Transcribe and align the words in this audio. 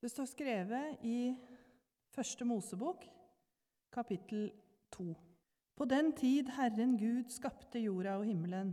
Det 0.00 0.08
står 0.08 0.30
skrevet 0.30 1.02
i 1.04 1.34
Første 2.14 2.44
Mosebok, 2.48 3.02
kapittel 3.92 4.46
2. 4.94 5.04
På 5.76 5.84
den 5.84 6.14
tid 6.16 6.48
Herren 6.56 6.94
Gud 6.96 7.28
skapte 7.28 7.82
jorda 7.82 8.14
og 8.16 8.24
himmelen, 8.24 8.70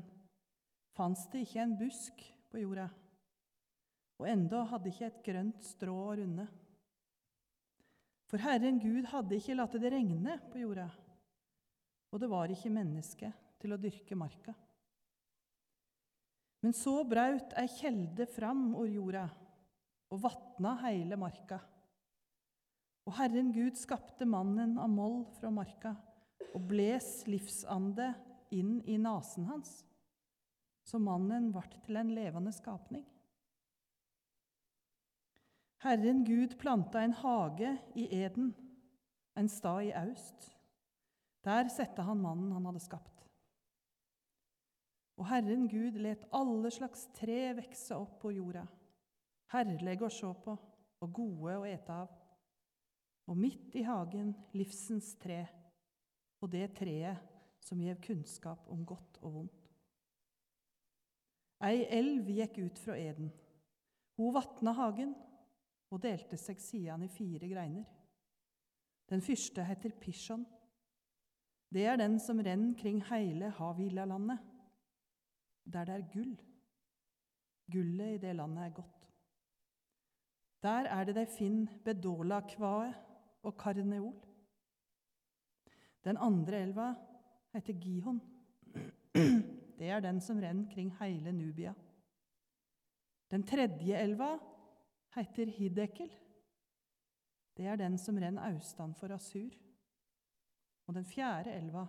fantes 0.96 1.26
det 1.34 1.42
ikke 1.44 1.66
en 1.66 1.74
busk 1.82 2.24
på 2.48 2.62
jorda, 2.62 2.86
og 4.22 4.30
enda 4.32 4.62
hadde 4.72 4.88
ikke 4.94 5.10
et 5.10 5.18
grønt 5.26 5.68
strå 5.68 5.96
å 6.06 6.14
runde. 6.22 6.46
For 8.32 8.40
Herren 8.46 8.80
Gud 8.80 9.10
hadde 9.12 9.36
ikke 9.36 9.58
latt 9.60 9.76
det 9.76 9.92
regne 9.92 10.38
på 10.48 10.62
jorda, 10.64 10.86
og 12.08 12.24
det 12.24 12.30
var 12.32 12.54
ikke 12.56 12.72
menneske 12.72 13.34
til 13.60 13.76
å 13.76 13.80
dyrke 13.84 14.16
marka. 14.16 14.56
Men 16.64 16.72
så 16.72 16.96
braut 17.04 17.52
ei 17.60 17.68
kjelde 17.76 18.30
fram 18.32 18.70
over 18.78 18.96
jorda 18.96 19.26
og 20.14 20.22
vatna 20.24 20.76
heile 20.84 21.18
marka. 21.20 21.60
Og 23.08 23.16
Herren 23.20 23.54
Gud 23.56 23.80
skapte 23.80 24.28
mannen 24.28 24.76
av 24.80 24.92
moll 24.92 25.22
fra 25.38 25.52
marka 25.54 25.94
og 26.54 26.64
bles 26.68 27.22
livsande 27.28 28.12
inn 28.56 28.80
i 28.88 28.98
nasen 29.00 29.48
hans, 29.48 29.82
så 30.88 31.00
mannen 31.00 31.52
vart 31.56 31.76
til 31.86 32.00
en 32.00 32.12
levende 32.16 32.54
skapning. 32.56 33.06
Herren 35.84 36.24
Gud 36.26 36.56
planta 36.60 37.04
en 37.04 37.14
hage 37.14 37.76
i 37.96 38.08
Eden, 38.18 38.54
en 39.38 39.50
stad 39.52 39.90
i 39.90 39.94
aust. 39.96 40.50
Der 41.46 41.70
sette 41.72 42.04
han 42.04 42.24
mannen 42.24 42.52
han 42.56 42.66
hadde 42.66 42.82
skapt. 42.82 43.28
Og 45.18 45.30
Herren 45.30 45.68
Gud 45.70 46.00
let 46.02 46.26
alle 46.36 46.72
slags 46.74 47.08
tre 47.18 47.54
vekse 47.58 47.96
opp 47.96 48.18
på 48.24 48.34
jorda 48.36 48.66
herlige 49.54 50.08
å 50.08 50.12
se 50.14 50.32
på 50.44 50.56
og 51.04 51.14
gode 51.14 51.58
å 51.60 51.66
ete 51.68 51.94
av. 51.94 52.12
Og 53.28 53.38
midt 53.38 53.76
i 53.76 53.84
hagen 53.84 54.32
livsens 54.56 55.14
tre, 55.20 55.42
og 56.42 56.52
det 56.54 56.70
treet 56.78 57.24
som 57.64 57.82
gjev 57.82 58.00
kunnskap 58.04 58.70
om 58.72 58.86
godt 58.88 59.20
og 59.22 59.34
vondt. 59.40 59.64
Ei 61.68 61.88
elv 61.90 62.30
gikk 62.30 62.60
ut 62.62 62.80
fra 62.80 62.96
Eden. 63.02 63.32
Hun 64.18 64.34
vatna 64.34 64.74
hagen 64.78 65.16
og 65.92 66.02
delte 66.04 66.38
seg 66.40 66.62
sidene 66.62 67.08
i 67.08 67.12
fire 67.12 67.50
greiner. 67.50 67.88
Den 69.10 69.24
første 69.24 69.64
heter 69.66 69.96
Pishon. 70.02 70.44
Det 71.74 71.86
er 71.88 71.98
den 72.00 72.20
som 72.24 72.40
renner 72.40 72.76
kring 72.80 73.02
hele 73.10 73.50
Havilalandet, 73.58 74.40
der 75.68 75.88
det 75.88 75.96
er 75.96 76.06
gull. 76.14 76.36
Gullet 77.72 78.16
i 78.16 78.22
det 78.24 78.36
landet 78.38 78.64
er 78.64 78.76
godt. 78.78 78.97
Der 80.64 80.90
er 80.90 81.04
det 81.06 81.16
de 81.16 81.26
finner 81.26 81.80
bedolakvae 81.86 82.94
og 83.44 83.58
karneol. 83.58 84.16
Den 86.04 86.18
andre 86.18 86.62
elva 86.62 86.94
heter 87.54 87.74
Gihon. 87.74 88.22
Det 89.78 89.90
er 89.90 90.00
den 90.02 90.22
som 90.22 90.40
renner 90.42 90.66
kring 90.74 90.90
hele 90.98 91.32
Nubia. 91.32 91.74
Den 93.32 93.44
tredje 93.44 93.98
elva 94.00 94.38
heter 95.16 95.46
Hidekel. 95.46 96.10
Det 97.58 97.66
er 97.66 97.76
den 97.76 97.98
som 97.98 98.18
renner 98.18 98.54
austan 98.54 98.96
for 98.96 99.14
Asur. 99.14 99.54
Og 100.88 100.96
den 100.96 101.06
fjerde 101.06 101.54
elva 101.54 101.86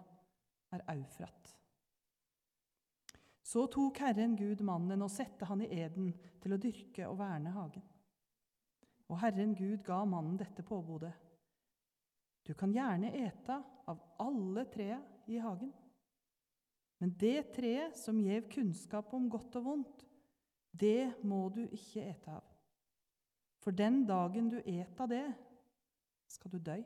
er 0.72 0.84
Eufrat. 0.92 1.54
Så 3.42 3.66
tok 3.72 3.98
Herren 3.98 4.36
Gud 4.36 4.60
mannen 4.60 5.02
og 5.02 5.10
sette 5.10 5.46
han 5.48 5.62
i 5.64 5.70
eden 5.80 6.10
til 6.42 6.52
å 6.52 6.60
dyrke 6.60 7.06
og 7.08 7.16
verne 7.22 7.54
hagen. 7.54 7.84
Og 9.08 9.20
Herren 9.22 9.54
Gud 9.56 9.80
ga 9.86 10.02
mannen 10.04 10.36
dette 10.40 10.64
påbudet. 10.66 11.14
Du 12.44 12.54
kan 12.56 12.72
gjerne 12.72 13.12
ete 13.16 13.58
av 13.88 14.00
alle 14.20 14.64
trærne 14.72 15.18
i 15.28 15.40
hagen. 15.40 15.72
Men 16.98 17.14
det 17.20 17.52
treet 17.54 17.96
som 17.96 18.18
gjev 18.20 18.48
kunnskap 18.50 19.12
om 19.14 19.28
godt 19.30 19.58
og 19.60 19.66
vondt, 19.66 20.04
det 20.72 21.14
må 21.26 21.46
du 21.54 21.62
ikke 21.66 22.04
ete 22.08 22.38
av. 22.38 22.46
For 23.62 23.74
den 23.74 24.02
dagen 24.08 24.48
du 24.50 24.58
et 24.62 25.00
av 25.00 25.10
det, 25.10 25.26
skal 26.28 26.52
du 26.52 26.58
dø. 26.60 26.76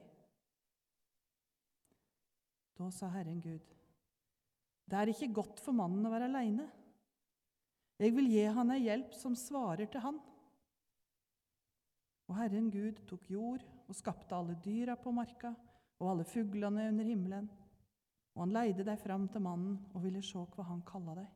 Da 2.78 2.91
sa 2.94 3.10
Herren 3.12 3.41
Gud, 3.43 3.65
det 4.89 4.99
er 4.99 5.10
ikke 5.12 5.33
godt 5.34 5.60
for 5.62 5.77
mannen 5.77 6.06
å 6.06 6.12
være 6.12 6.28
aleine. 6.31 6.66
Jeg 8.03 8.15
vil 8.16 8.31
gi 8.33 8.44
han 8.50 8.72
ei 8.75 8.83
hjelp 8.84 9.15
som 9.15 9.37
svarer 9.39 9.89
til 9.91 10.03
han. 10.03 10.19
Og 12.32 12.38
Herren 12.38 12.70
Gud 12.72 13.03
tok 13.04 13.26
jord 13.28 13.60
og 13.84 13.97
skapte 13.98 14.32
alle 14.32 14.54
dyra 14.65 14.94
på 14.97 15.10
marka 15.12 15.50
og 16.00 16.06
alle 16.09 16.25
fuglene 16.25 16.87
under 16.88 17.04
himmelen. 17.04 17.50
Og 18.32 18.47
han 18.47 18.54
leide 18.54 18.87
deg 18.88 18.97
fram 19.03 19.26
til 19.28 19.44
mannen 19.44 19.75
og 19.93 20.00
ville 20.06 20.22
se 20.25 20.41
hva 20.41 20.65
han 20.65 20.81
kalla 20.88 21.19
deg. 21.19 21.26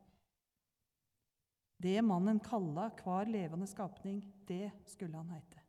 Det 1.85 2.01
mannen 2.01 2.41
kalla 2.41 2.87
hver 2.97 3.29
levende 3.29 3.69
skapning, 3.69 4.23
det 4.49 4.71
skulle 4.89 5.21
han 5.21 5.29
heite. 5.35 5.61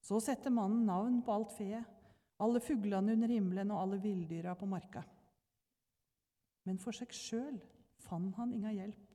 Så 0.00 0.22
sette 0.24 0.48
mannen 0.48 0.88
navn 0.88 1.20
på 1.20 1.36
alt 1.36 1.52
feet, 1.58 1.84
alle 2.40 2.64
fuglene 2.64 3.12
under 3.12 3.28
himmelen 3.28 3.76
og 3.76 3.82
alle 3.82 4.00
villdyra 4.00 4.56
på 4.56 4.70
marka. 4.72 5.04
Men 6.64 6.80
for 6.80 6.96
seg 6.96 7.12
sjøl 7.12 7.60
fant 8.08 8.40
han 8.40 8.56
inga 8.56 8.72
hjelp 8.72 9.12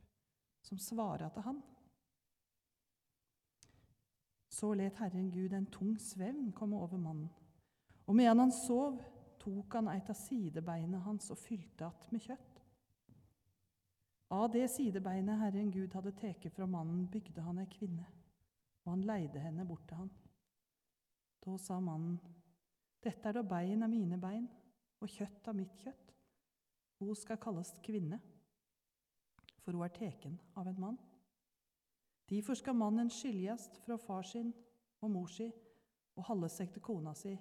som 0.70 0.78
svara 0.78 1.34
til 1.34 1.50
han. 1.50 1.66
Så 4.52 4.74
let 4.76 5.00
Herren 5.00 5.30
Gud 5.32 5.54
en 5.56 5.70
tung 5.72 5.96
svevn 6.00 6.52
komme 6.52 6.76
over 6.76 7.00
mannen. 7.00 7.30
Og 8.06 8.16
medan 8.16 8.40
han 8.44 8.52
sov, 8.52 9.00
tok 9.40 9.78
han 9.78 9.88
eit 9.94 10.10
av 10.12 10.18
sidebeinet 10.20 11.02
hans 11.06 11.32
og 11.32 11.38
fylte 11.40 11.86
att 11.86 12.12
med 12.12 12.22
kjøtt. 12.22 12.60
Av 14.32 14.52
det 14.52 14.68
sidebeinet 14.72 15.40
Herren 15.40 15.72
Gud 15.72 15.94
hadde 15.94 16.12
tatt 16.12 16.52
fra 16.56 16.66
mannen, 16.66 17.08
bygde 17.08 17.42
han 17.42 17.60
ei 17.60 17.68
kvinne, 17.72 18.06
og 18.84 18.92
han 18.94 19.08
leide 19.08 19.40
henne 19.40 19.66
bort 19.68 19.88
til 19.88 19.98
han. 19.98 20.12
Da 21.46 21.58
sa 21.58 21.80
mannen, 21.80 22.20
Dette 23.02 23.30
er 23.30 23.34
da 23.34 23.42
bein 23.42 23.82
av 23.82 23.90
mine 23.90 24.18
bein 24.22 24.46
og 25.02 25.10
kjøtt 25.10 25.48
av 25.50 25.56
mitt 25.58 25.74
kjøtt. 25.82 26.12
Hun 27.00 27.16
skal 27.18 27.40
kalles 27.42 27.74
kvinne, 27.82 28.20
for 29.64 29.74
hun 29.74 29.86
er 29.88 29.96
teken 29.96 30.38
av 30.56 30.70
en 30.70 30.82
mann. 30.84 31.00
Derfor 32.32 32.56
skal 32.56 32.78
mannen 32.80 33.10
skiljast 33.12 33.76
fra 33.84 33.98
far 34.00 34.24
sin 34.24 34.54
og 35.04 35.12
mor 35.12 35.28
si 35.28 35.50
og 36.16 36.26
halde 36.30 36.48
seg 36.52 36.72
til 36.72 36.84
kona 36.84 37.14
si, 37.18 37.34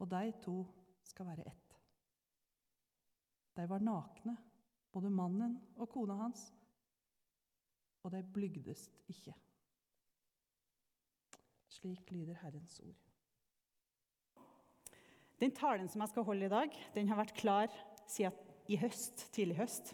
og 0.00 0.08
de 0.08 0.32
to 0.44 0.56
skal 1.04 1.28
være 1.28 1.44
ett. 1.48 1.76
De 3.54 3.66
var 3.68 3.84
nakne, 3.84 4.36
både 4.92 5.10
mannen 5.12 5.58
og 5.76 5.90
kona 5.92 6.16
hans, 6.18 6.46
og 8.04 8.12
de 8.12 8.22
blygdest 8.34 8.96
ikke. 9.12 9.34
Slik 11.68 12.10
lyder 12.12 12.38
Herrens 12.40 12.78
ord. 12.80 13.00
Den 15.40 15.52
talen 15.52 15.88
som 15.88 16.00
jeg 16.00 16.12
skal 16.12 16.24
holde 16.24 16.46
i 16.46 16.52
dag, 16.52 16.80
den 16.94 17.08
har 17.10 17.20
vært 17.20 17.36
klar 17.36 17.72
siden 18.08 18.32
i 18.70 18.78
høst, 18.80 19.26
tidlig 19.34 19.58
høst. 19.58 19.92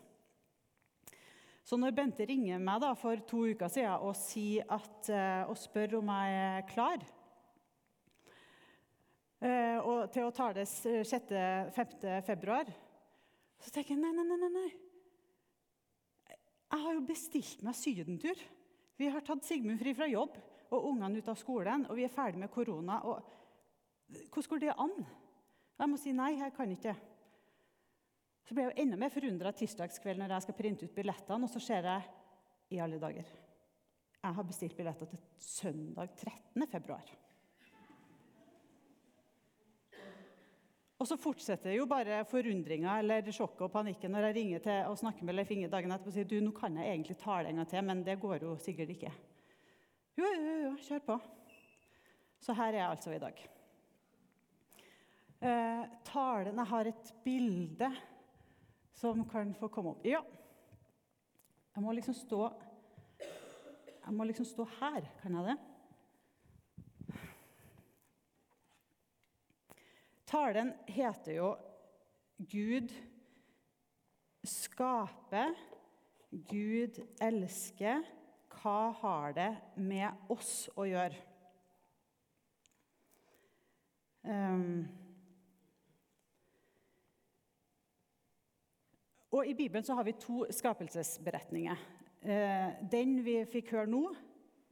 Så 1.70 1.76
når 1.78 1.92
Bente 1.94 2.24
ringer 2.26 2.58
meg 2.58 2.80
da 2.82 2.88
for 2.98 3.20
to 3.30 3.44
uker 3.52 3.70
siden 3.70 4.02
og, 4.02 4.16
at, 4.74 5.10
eh, 5.14 5.42
og 5.46 5.54
spør 5.54 6.00
om 6.00 6.08
jeg 6.10 6.38
er 6.42 6.64
klar 6.66 7.04
eh, 9.38 9.76
og 9.78 10.08
til 10.10 10.26
å 10.26 10.32
tale 10.34 10.64
6.-5. 10.66 11.92
februar, 12.26 12.72
så 13.62 13.70
tenker 13.70 13.94
jeg 13.94 14.02
nei, 14.02 14.10
nei, 14.18 14.38
nei, 14.40 14.48
nei. 14.56 14.66
Jeg 16.32 16.82
har 16.88 16.98
jo 16.98 17.06
bestilt 17.06 17.62
meg 17.62 17.78
sydentur. 17.78 18.42
Vi 18.98 19.12
har 19.14 19.22
tatt 19.22 19.46
Sigmund 19.46 19.78
fri 19.78 19.94
fra 19.94 20.10
jobb 20.10 20.34
og 20.74 20.90
ungene 20.90 21.22
ut 21.22 21.30
av 21.30 21.38
skolen, 21.38 21.86
og 21.86 21.94
vi 22.00 22.08
er 22.08 22.10
ferdig 22.10 22.42
med 22.42 22.50
korona. 22.50 22.98
Og 23.06 23.22
hvordan 24.26 24.50
går 24.56 24.66
det 24.66 24.74
an? 24.74 24.98
Jeg 25.78 25.94
må 25.94 26.02
si 26.02 26.18
nei, 26.18 26.32
jeg 26.42 26.58
kan 26.58 26.74
ikke. 26.74 26.98
Så 28.50 28.56
blir 28.56 28.66
jeg 28.66 28.82
enda 28.82 28.96
mer 28.98 29.12
forundra 29.14 29.52
tirsdagskveld 29.54 30.18
når 30.18 30.32
jeg 30.34 30.42
skal 30.42 30.54
printe 30.58 30.86
ut 30.88 30.94
billettene, 30.96 31.46
og 31.46 31.52
så 31.52 31.60
ser 31.62 31.86
jeg 31.86 32.08
i 32.74 32.80
alle 32.82 32.98
dager 32.98 33.28
Jeg 33.30 34.34
har 34.34 34.48
bestilt 34.48 34.74
billetter 34.74 35.06
til 35.06 35.20
søndag 35.38 36.10
13. 36.16 36.66
februar. 36.72 37.12
Og 40.98 41.06
så 41.06 41.20
fortsetter 41.28 41.76
jo 41.76 41.86
bare 41.94 42.24
forundringa 42.26 42.98
eller 43.04 43.30
sjokket 43.30 43.68
og 43.68 43.72
panikken 43.78 44.16
når 44.16 44.26
jeg 44.28 44.38
ringer 44.40 44.66
til 44.66 44.90
og 44.90 44.98
snakker 44.98 45.30
med 45.30 45.38
Leif 45.38 45.54
Inge 45.54 45.70
dagen 45.70 45.94
etterpå 45.94 46.10
og 46.10 46.18
sier 46.18 46.30
du, 46.34 46.36
nå 46.42 46.50
kan 46.58 46.82
jeg 46.82 46.90
egentlig 46.90 47.20
tale 47.22 47.54
en 47.54 47.62
gang 47.62 47.70
til, 47.70 47.86
men 47.86 48.04
det 48.10 48.18
går 48.18 48.50
jo 48.50 48.58
sikkert 48.66 48.96
ikke. 48.98 49.16
Jo, 50.18 50.26
jo, 50.26 50.60
jo, 50.66 50.76
kjør 50.90 51.06
på. 51.06 51.22
Så 52.42 52.58
her 52.58 52.74
er 52.74 52.82
jeg 52.82 52.90
altså 52.98 53.14
i 53.14 53.24
dag. 53.30 53.48
Eh, 55.38 55.90
talen 56.10 56.64
Jeg 56.66 56.72
har 56.74 56.96
et 56.98 57.18
bilde 57.22 57.96
som 59.00 59.24
kan 59.28 59.54
få 59.56 59.68
komme 59.72 59.94
opp. 59.94 60.04
Ja. 60.04 60.20
Jeg 61.74 61.82
må 61.82 61.92
liksom 61.96 62.14
stå 62.14 62.50
Jeg 64.00 64.16
må 64.16 64.24
liksom 64.24 64.44
stå 64.44 64.64
her. 64.80 65.06
Kan 65.22 65.36
jeg 65.38 65.44
det? 65.46 65.58
Talen 70.26 70.72
heter 70.86 71.32
jo 71.32 71.56
'Gud 72.38 72.92
skaper', 74.44 75.54
'Gud 76.30 77.00
elsker'. 77.20 78.04
Hva 78.50 78.90
har 79.00 79.32
det 79.32 79.56
med 79.76 80.10
oss 80.28 80.68
å 80.76 80.84
gjøre? 80.84 81.16
Um, 84.24 84.99
og 89.30 89.46
I 89.46 89.54
Bibelen 89.54 89.84
så 89.86 89.94
har 89.94 90.04
vi 90.04 90.16
to 90.18 90.44
skapelsesberetninger. 90.50 91.82
Eh, 92.20 92.72
den 92.90 93.20
vi 93.24 93.38
fikk 93.48 93.70
høre 93.76 93.88
nå, 93.88 94.02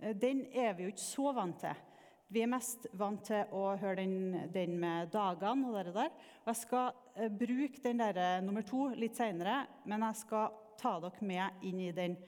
eh, 0.02 0.16
den 0.18 0.44
er 0.52 0.74
vi 0.76 0.88
jo 0.88 0.92
ikke 0.92 1.04
så 1.04 1.32
vant 1.36 1.60
til. 1.62 1.84
Vi 2.28 2.42
er 2.44 2.50
mest 2.52 2.88
vant 2.92 3.22
til 3.24 3.54
å 3.56 3.70
høre 3.80 4.02
den, 4.02 4.50
den 4.52 4.74
med 4.80 5.08
dagene 5.14 5.70
og 5.70 5.78
det 5.78 5.94
der. 5.94 6.10
Og 6.42 6.50
jeg 6.50 6.60
skal 6.60 6.90
eh, 7.14 7.30
bruke 7.30 7.84
den 7.84 8.02
der, 8.02 8.42
nummer 8.44 8.66
to 8.66 8.88
litt 8.98 9.16
seinere, 9.16 9.62
men 9.88 10.04
jeg 10.10 10.20
skal 10.24 10.58
ta 10.78 10.98
dere 11.00 11.30
med 11.30 11.64
inn 11.66 11.80
i 11.88 11.92
den, 11.92 12.18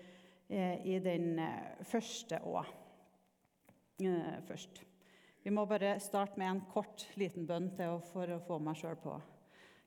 i 0.51 0.97
den 0.99 1.37
første 1.87 2.41
òg. 2.43 2.67
først. 4.49 4.81
Vi 5.45 5.51
må 5.51 5.63
bare 5.67 6.01
starte 6.01 6.41
med 6.41 6.51
en 6.51 6.65
kort, 6.73 7.07
liten 7.15 7.47
bønn 7.47 7.71
til 7.77 7.95
å, 7.95 8.01
for 8.03 8.27
å 8.27 8.41
få 8.43 8.59
meg 8.59 8.81
sjøl 8.81 8.99
på 8.99 9.15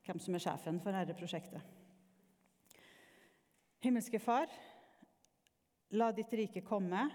hvem 0.06 0.20
som 0.20 0.36
er 0.36 0.46
sjefen 0.46 0.80
for 0.80 0.96
dette 0.96 1.18
prosjektet. 1.20 1.73
Himmelske 3.84 4.20
Far, 4.20 4.48
la 5.90 6.12
ditt 6.16 6.34
rike 6.34 6.62
komme. 6.64 7.10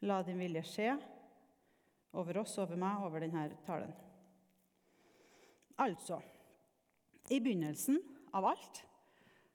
La 0.00 0.22
din 0.24 0.38
vilje 0.40 0.62
skje 0.64 0.94
over 2.16 2.38
oss, 2.40 2.54
over 2.58 2.78
meg, 2.80 3.02
over 3.04 3.20
denne 3.20 3.42
talen. 3.66 3.92
Altså 5.84 6.16
I 7.28 7.36
begynnelsen 7.44 8.00
av 8.32 8.48
alt 8.48 8.80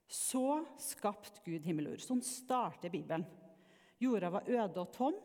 så 0.06 0.62
skapte 0.80 1.42
Gud 1.48 1.66
himmel 1.66 1.90
og 1.90 1.98
jord. 1.98 2.06
Sånn 2.06 2.24
starter 2.24 2.94
Bibelen. 2.94 3.26
Jorda 3.98 4.30
var 4.38 4.54
øde 4.54 4.86
og 4.86 4.94
tom, 4.94 5.18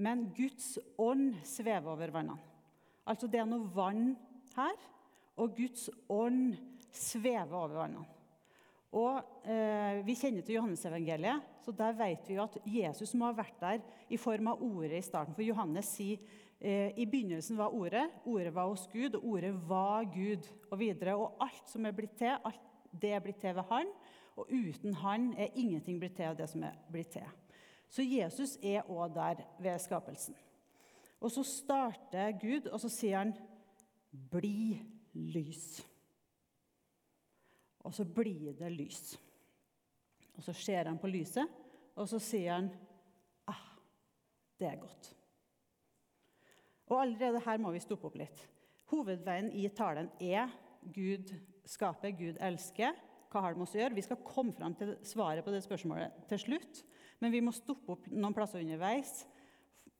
men 0.00 0.24
Guds 0.32 0.78
ånd 0.96 1.36
svever 1.44 1.92
over 1.92 2.16
vannene. 2.16 2.40
Altså 3.04 3.28
det 3.28 3.44
er 3.44 3.52
noe 3.52 3.68
vann 3.76 4.14
her, 4.56 4.90
og 5.36 5.52
Guds 5.60 5.90
ånd 6.08 6.56
svever 6.88 7.60
over 7.60 7.82
vannene. 7.84 8.21
Og 8.92 9.48
eh, 9.48 10.02
Vi 10.04 10.16
kjenner 10.20 10.44
til 10.44 10.58
Johannesevangeliet, 10.58 11.44
så 11.64 11.72
der 11.72 11.94
vet 11.96 12.28
vi 12.28 12.36
jo 12.36 12.44
at 12.44 12.58
Jesus 12.68 13.14
må 13.16 13.30
ha 13.30 13.36
vært 13.36 13.60
der 13.60 13.84
i 14.12 14.18
form 14.20 14.50
av 14.52 14.62
ordet 14.62 14.98
i 14.98 15.04
starten. 15.06 15.34
For 15.36 15.46
Johannes 15.46 15.88
sier 15.96 16.20
eh, 16.60 16.92
i 17.00 17.06
begynnelsen 17.08 17.56
var 17.56 17.72
ordet, 17.72 18.04
ordet 18.28 18.52
var 18.54 18.68
hos 18.68 18.84
Gud, 18.92 19.16
og 19.16 19.24
ordet 19.36 19.54
var 19.68 20.04
Gud. 20.12 20.48
Og 20.70 20.78
videre, 20.82 21.16
og 21.16 21.40
alt 21.40 21.72
som 21.72 21.88
er 21.88 21.96
blitt 21.96 22.18
til, 22.20 22.36
alt 22.36 22.68
det 22.92 23.14
er 23.16 23.24
blitt 23.24 23.40
til 23.40 23.56
ved 23.56 23.64
Han. 23.70 23.88
Og 24.36 24.52
uten 24.52 24.94
Han 25.00 25.32
er 25.40 25.56
ingenting 25.56 26.00
blitt 26.00 26.18
til 26.18 26.28
av 26.28 26.36
det 26.36 26.50
som 26.52 26.64
er 26.68 26.76
blitt 26.92 27.14
til. 27.16 27.28
Så 27.92 28.04
Jesus 28.04 28.58
er 28.64 28.88
òg 28.88 29.12
der 29.14 29.40
ved 29.60 29.80
skapelsen. 29.80 30.36
Og 31.20 31.30
så 31.30 31.44
starter 31.46 32.32
Gud, 32.40 32.68
og 32.72 32.80
så 32.80 32.88
sier 32.88 33.18
han 33.18 33.34
'bli 34.12 34.82
lys'. 35.14 35.91
Og 37.82 37.94
så 37.94 38.06
blir 38.06 38.54
det 38.58 38.70
lys. 38.72 39.16
Og 40.36 40.44
så 40.44 40.54
ser 40.56 40.88
han 40.88 41.00
på 41.00 41.10
lyset, 41.10 41.48
og 41.98 42.08
så 42.08 42.20
sier 42.22 42.54
han 42.54 42.70
ah, 43.50 43.64
det 44.58 44.70
er 44.70 44.80
godt. 44.80 45.12
Og 46.92 47.00
allerede 47.00 47.42
her 47.44 47.60
må 47.60 47.72
vi 47.74 47.82
stoppe 47.82 48.08
opp 48.08 48.18
litt. 48.20 48.46
Hovedveien 48.92 49.50
i 49.56 49.66
talen 49.72 50.10
er 50.20 50.52
Gud 50.92 51.32
skaper, 51.68 52.12
Gud 52.16 52.40
elsker. 52.42 52.96
Hva 53.32 53.40
har 53.44 53.54
det 53.54 53.60
med 53.60 53.66
oss 53.68 53.76
å 53.76 53.80
gjøre? 53.80 53.96
Vi 53.96 54.04
skal 54.04 54.24
komme 54.26 54.52
fram 54.56 54.74
til 54.76 54.96
svaret 55.08 55.44
på 55.44 55.52
det 55.54 55.62
spørsmålet 55.64 56.26
til 56.28 56.42
slutt. 56.42 56.82
Men 57.22 57.32
vi 57.32 57.40
må 57.44 57.54
stoppe 57.54 57.94
opp 57.94 58.08
noen 58.10 58.34
plasser 58.36 58.60
underveis 58.60 59.22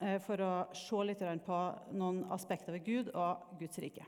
eh, 0.03 0.19
for 0.25 0.43
å 0.43 0.51
se 0.77 1.05
litt 1.07 1.23
på 1.47 1.61
noen 1.97 2.25
aspekter 2.35 2.77
ved 2.77 2.85
Gud 2.89 3.13
og 3.15 3.55
Guds 3.61 3.81
rike. 3.81 4.05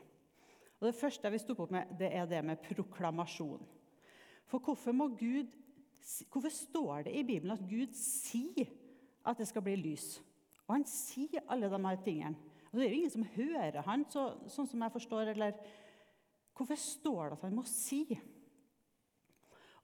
Og 0.79 0.87
Det 0.87 0.95
første 0.95 1.25
jeg 1.25 1.31
vil 1.31 1.39
stoppe 1.39 1.63
opp 1.63 1.71
med, 1.71 1.93
det 1.99 2.11
er 2.13 2.25
det 2.29 2.41
med 2.45 2.61
proklamasjon. 2.63 3.63
For 4.45 4.59
hvorfor, 4.59 4.91
Gud, 5.17 5.47
hvorfor 6.31 6.49
står 6.49 7.07
det 7.07 7.15
i 7.15 7.23
Bibelen 7.23 7.55
at 7.55 7.63
Gud 7.69 7.93
sier 7.97 8.69
at 9.25 9.37
det 9.37 9.47
skal 9.47 9.63
bli 9.65 9.75
lys? 9.79 10.19
Og 10.67 10.75
han 10.75 10.85
sier 10.89 11.45
alle 11.49 11.69
de 11.69 11.81
her 11.87 12.03
tingene. 12.03 12.35
Og 12.71 12.79
Det 12.79 12.85
er 12.85 12.89
jo 12.91 12.95
ingen 12.99 13.13
som 13.13 13.27
hører 13.35 13.81
han, 13.87 14.05
så, 14.11 14.23
sånn 14.51 14.67
som 14.67 14.81
jeg 14.81 14.91
forstår. 14.91 15.31
eller 15.31 15.53
Hvorfor 16.55 16.75
står 16.75 17.29
det 17.29 17.37
at 17.37 17.45
han 17.47 17.55
må 17.55 17.63
si? 17.67 18.03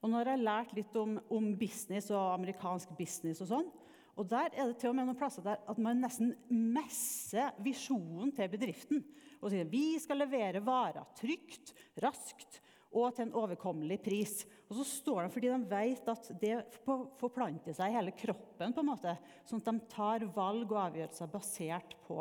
Og 0.02 0.10
nå 0.10 0.18
har 0.18 0.32
jeg 0.34 0.44
lært 0.44 0.74
litt 0.76 0.96
om, 0.98 1.18
om 1.30 1.52
business 1.58 2.10
og 2.12 2.34
amerikansk 2.34 2.92
business 2.98 3.44
og 3.46 3.52
sånn. 3.52 3.72
Og 4.20 4.28
der 4.28 4.50
er 4.52 4.68
det 4.68 4.80
til 4.82 4.92
og 4.92 4.98
med 4.98 5.08
noen 5.08 5.18
plasser 5.18 5.46
der 5.46 5.62
at 5.72 5.80
man 5.82 6.02
nesten 6.04 6.34
messer 6.50 7.54
visjonen 7.64 8.34
til 8.36 8.50
bedriften. 8.52 9.06
Og 9.42 9.50
sier 9.50 9.70
vi 9.70 9.96
skal 10.02 10.22
levere 10.22 10.62
varer 10.64 11.08
trygt, 11.18 11.74
raskt 12.04 12.62
og 12.92 13.14
til 13.16 13.28
en 13.28 13.36
overkommelig 13.40 13.98
pris. 14.04 14.34
Og 14.68 14.78
så 14.82 14.86
står 14.88 15.24
de 15.24 15.34
fordi 15.34 15.52
de 15.52 15.70
vet 15.72 16.10
at 16.12 16.32
det 16.42 16.58
forplanter 16.84 17.76
seg 17.76 17.92
i 17.92 17.96
hele 17.96 18.14
kroppen, 18.16 18.76
på 18.76 18.84
en 18.84 18.90
måte, 18.92 19.16
sånn 19.48 19.64
at 19.64 19.70
de 19.70 19.92
tar 19.94 20.28
valg 20.36 20.74
og 20.74 20.82
avgjørelser 20.86 21.32
basert 21.32 21.96
på 22.08 22.20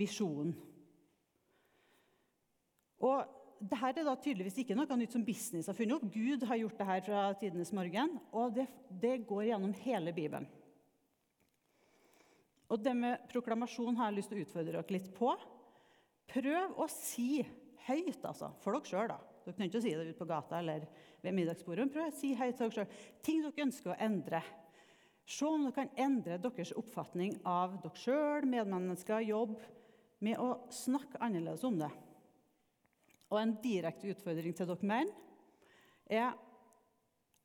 visjonen. 0.00 0.54
Og 3.04 3.34
dette 3.58 4.00
er 4.00 4.06
da 4.06 4.14
tydeligvis 4.18 4.60
ikke 4.62 4.76
noe 4.78 4.98
nytt 4.98 5.14
som 5.14 5.26
business 5.26 5.68
har 5.70 5.76
funnet 5.76 5.98
opp. 5.98 6.08
Gud 6.14 6.46
har 6.46 6.60
gjort 6.60 6.80
det 6.80 6.88
her 6.88 7.04
fra 7.04 7.26
tidenes 7.38 7.74
morgen, 7.74 8.16
og 8.32 8.54
det, 8.56 8.66
det 8.88 9.20
går 9.28 9.50
gjennom 9.50 9.74
hele 9.84 10.14
Bibelen. 10.14 10.48
Og 12.68 12.80
det 12.84 12.92
med 12.96 13.28
proklamasjon 13.30 13.96
har 13.96 14.10
jeg 14.10 14.18
lyst 14.18 14.32
til 14.32 14.40
å 14.40 14.44
utfordre 14.44 14.74
dere 14.74 14.94
litt 14.94 15.08
på. 15.16 15.32
Prøv 16.28 16.76
å 16.76 16.86
si 16.92 17.40
høyt, 17.88 18.22
altså, 18.22 18.52
for 18.62 18.76
dere 18.76 18.88
sjøl. 18.88 19.12
Dere 19.44 19.56
kan 19.56 19.68
ikke 19.68 19.82
si 19.82 19.94
det 19.96 20.10
ute 20.10 20.18
på 20.18 20.28
gata 20.28 20.58
eller 20.60 20.84
ved 21.22 21.36
middagsbordet. 21.36 21.88
Prøv 21.92 22.10
å 22.10 22.16
si 22.16 22.34
høyt 22.36 22.58
til 22.58 22.68
dere 22.68 22.76
sjøl 22.76 23.22
ting 23.24 23.44
dere 23.44 23.64
ønsker 23.64 23.94
å 23.94 24.00
endre. 24.08 24.42
Se 25.28 25.48
om 25.48 25.64
dere 25.64 25.76
kan 25.76 25.94
endre 26.00 26.40
deres 26.42 26.74
oppfatning 26.76 27.38
av 27.48 27.78
dere 27.82 28.02
sjøl, 28.02 28.48
medmennesker, 28.48 29.24
jobb, 29.28 29.56
med 30.24 30.40
å 30.42 30.54
snakke 30.74 31.20
annerledes 31.22 31.64
om 31.64 31.78
det. 31.78 31.90
Og 33.28 33.40
en 33.40 33.56
direkte 33.62 34.10
utfordring 34.12 34.56
til 34.56 34.68
dere 34.68 34.88
menn 34.88 35.10
er 36.08 36.32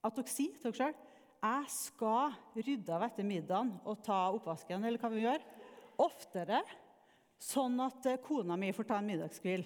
at 0.03 0.15
dere 0.15 0.31
sier 0.31 0.55
til 0.59 0.71
dere 0.71 0.79
sjøl 0.79 1.01
jeg 1.43 1.71
skal 1.75 2.35
rydde 2.55 2.93
av 2.95 3.03
etter 3.03 3.25
middagen 3.27 3.73
og 3.83 3.99
ta 4.05 4.29
oppvasken, 4.31 4.85
eller 4.87 5.01
hva 5.01 5.09
vi 5.11 5.25
gjør, 5.25 5.41
oftere, 5.99 6.61
sånn 7.43 7.79
at 7.83 8.05
eh, 8.09 8.21
kona 8.23 8.57
mi 8.59 8.71
får 8.75 8.89
ta 8.89 8.99
en 8.99 9.09
middagskvil. 9.09 9.65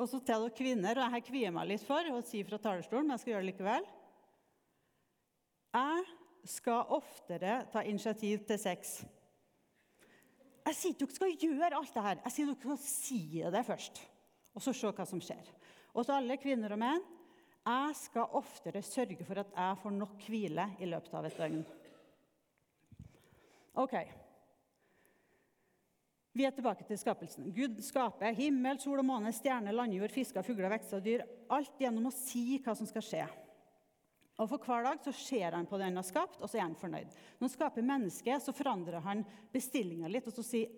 Og 0.00 0.08
så 0.08 0.20
til 0.20 0.46
dere 0.46 0.56
kvinner, 0.56 0.96
og 0.96 1.16
jeg 1.16 1.26
kvier 1.26 1.52
meg 1.54 1.68
litt 1.68 1.84
for 1.84 2.06
å 2.12 2.22
si 2.24 2.42
fra 2.46 2.60
talerstolen, 2.62 3.08
men 3.08 3.16
jeg 3.16 3.24
skal 3.24 3.34
gjøre 3.34 3.44
det 3.44 3.50
likevel. 3.50 3.88
Jeg 5.76 6.04
skal 6.50 6.94
oftere 6.96 7.56
ta 7.72 7.82
initiativ 7.84 8.46
til 8.48 8.60
sex. 8.60 9.00
Jeg 10.66 10.76
sier 10.76 10.94
ikke 10.94 11.06
dere 11.06 11.18
skal 11.18 11.34
gjøre 11.50 11.80
alt 11.80 11.94
det 11.94 12.04
her. 12.06 12.22
Jeg 12.24 12.34
sier 12.36 12.48
dere 12.48 12.60
skal 12.60 12.80
si 12.84 13.22
det 13.56 13.64
først. 13.66 14.02
Og 14.56 14.64
så 14.64 14.74
se 14.74 14.92
hva 14.96 15.06
som 15.08 15.20
skjer. 15.22 15.52
Og 15.94 16.06
til 16.06 16.16
alle 16.16 16.38
kvinner 16.40 16.74
og 16.74 16.80
menn 16.80 17.04
jeg 17.60 17.96
skal 17.98 18.38
oftere 18.38 18.80
sørge 18.82 19.24
for 19.28 19.42
at 19.42 19.52
jeg 19.52 19.78
får 19.82 19.92
nok 19.92 20.24
hvile 20.24 20.64
i 20.80 20.88
løpet 20.88 21.16
av 21.18 21.28
et 21.28 21.36
døgn. 21.36 21.60
Ok. 23.84 23.94
Vi 26.36 26.46
er 26.46 26.54
tilbake 26.54 26.84
til 26.86 26.98
skapelsen. 26.98 27.48
Gud 27.54 27.80
skaper 27.82 28.36
himmel, 28.36 28.78
sol 28.78 29.00
og 29.02 29.06
måne, 29.06 29.32
stjerner, 29.34 29.74
landjord, 29.74 30.12
fisker, 30.14 30.46
fugler, 30.46 30.70
vekster 30.70 31.00
og 31.00 31.06
dyr. 31.06 31.24
Alt 31.50 31.80
gjennom 31.82 32.06
å 32.06 32.14
si 32.14 32.60
hva 32.62 32.76
som 32.78 32.86
skal 32.86 33.04
skje. 33.04 33.24
Og 34.40 34.48
For 34.48 34.62
hver 34.64 34.86
dag 34.86 35.02
så 35.04 35.12
ser 35.12 35.52
han 35.52 35.66
på 35.68 35.76
det 35.76 35.90
han 35.90 35.98
har 36.00 36.06
skapt, 36.06 36.38
og 36.40 36.48
så 36.48 36.60
er 36.60 36.64
han 36.68 36.78
fornøyd. 36.78 37.10
Når 37.36 37.44
han 37.48 37.52
skaper 37.56 37.84
mennesket, 37.90 38.44
så 38.44 38.54
forandrer 38.56 39.02
han 39.04 39.24
bestillinga 39.52 40.08
litt 40.08 40.30
og 40.30 40.38
så 40.38 40.46
sier 40.46 40.70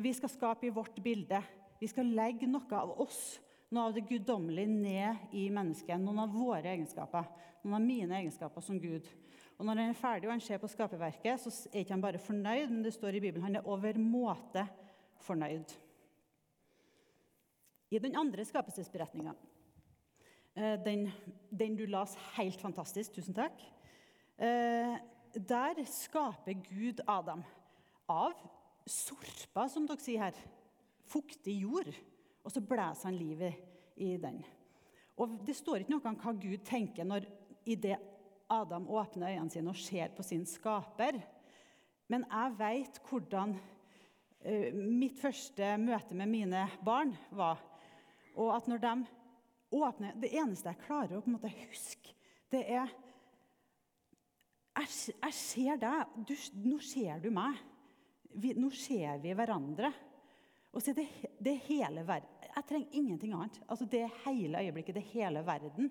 vi 0.00 0.12
skal 0.16 0.32
skape 0.32 0.66
i 0.66 0.72
vårt 0.72 0.96
bilde. 1.02 1.42
Vi 1.80 1.88
skal 1.90 2.08
legge 2.16 2.48
noe 2.48 2.78
av 2.78 2.94
oss, 3.02 3.38
noe 3.74 3.88
av 3.88 3.94
det 3.94 4.06
guddommelige, 4.08 4.70
ned 4.70 5.34
i 5.36 5.48
mennesket. 5.52 6.00
Noen 6.00 6.22
av 6.24 6.32
våre 6.32 6.72
egenskaper. 6.72 7.26
Noen 7.62 7.76
av 7.76 7.84
mine 7.84 8.16
egenskaper 8.22 8.64
som 8.64 8.78
Gud. 8.80 9.08
Og 9.60 9.66
Når 9.66 9.76
han 9.76 9.92
er 9.92 9.98
ferdig 9.98 10.28
og 10.28 10.32
han 10.32 10.40
ser 10.40 10.58
på 10.58 10.70
skaperverket, 10.72 11.42
så 11.42 11.52
er 11.68 11.82
ikke 11.82 11.92
han 11.92 12.02
bare 12.02 12.18
fornøyd, 12.18 12.70
men 12.72 12.82
det 12.84 12.94
står 12.96 13.18
i 13.18 13.20
Bibelen 13.20 13.44
han 13.44 13.60
er 13.60 13.68
overmåte 13.68 14.64
fornøyd. 15.20 15.76
I 17.90 17.98
den 18.00 18.16
andre 18.16 18.46
skapelsesberetninga 18.48 19.34
Eh, 20.54 20.84
den, 20.84 21.10
den, 21.50 21.76
du 21.76 21.86
las 21.86 22.16
helt 22.36 22.60
fantastisk. 22.60 23.14
Tusen 23.14 23.34
takk. 23.34 23.60
Eh, 24.36 24.96
der 25.34 25.84
skaper 25.86 26.56
Gud 26.66 27.02
Adam 27.06 27.44
av 28.10 28.34
sorpa, 28.86 29.68
som 29.70 29.86
dere 29.86 30.02
sier 30.02 30.26
her. 30.26 30.40
Fuktig 31.10 31.60
jord. 31.62 31.92
Og 32.42 32.52
så 32.52 32.62
blåser 32.64 33.10
han 33.10 33.18
livet 33.18 33.60
i 34.00 34.16
den. 34.18 34.42
Og 35.20 35.38
Det 35.46 35.54
står 35.56 35.82
ikke 35.82 35.94
noe 35.94 36.10
om 36.10 36.18
hva 36.18 36.34
Gud 36.40 36.64
tenker 36.66 37.06
når 37.06 37.28
i 37.68 37.76
det 37.76 37.98
Adam 38.50 38.88
åpner 38.90 39.30
øynene 39.30 39.52
sine 39.52 39.70
og 39.70 39.78
ser 39.78 40.10
på 40.14 40.24
sin 40.26 40.46
skaper. 40.48 41.20
Men 42.10 42.26
jeg 42.26 42.56
veit 42.58 42.98
hvordan 43.06 43.54
uh, 43.54 44.68
mitt 44.74 45.20
første 45.20 45.76
møte 45.78 46.16
med 46.18 46.30
mine 46.30 46.64
barn 46.84 47.14
var. 47.30 47.62
Og 48.34 48.50
at 48.56 48.68
når 48.70 48.82
de 48.82 48.94
åpner 49.70 50.16
Det 50.18 50.32
eneste 50.34 50.66
jeg 50.66 50.82
klarer 50.82 51.14
å 51.14 51.22
på 51.22 51.30
en 51.30 51.36
måte 51.36 51.52
huske, 51.54 52.14
det 52.50 52.64
er 52.66 52.90
Jeg, 54.80 55.34
ser 55.34 55.76
deg. 55.78 56.14
Du, 56.26 56.32
nå 56.64 56.78
ser 56.82 57.20
du 57.20 57.28
meg. 57.34 57.58
Vi, 58.32 58.54
nå 58.56 58.70
ser 58.74 59.18
vi 59.22 59.34
hverandre. 59.36 59.90
Og 60.72 60.82
så 60.82 60.94
det, 60.96 61.04
det 61.38 61.52
er 61.52 61.66
hele 61.66 62.04
verden. 62.06 62.30
Jeg 62.54 62.66
trenger 62.66 62.96
ingenting 62.98 63.34
annet. 63.34 63.58
Altså, 63.66 63.86
det 63.90 64.06
hele 64.24 64.62
øyeblikket. 64.62 64.94
Det 64.94 65.02
hele 65.12 65.42
verden. 65.46 65.90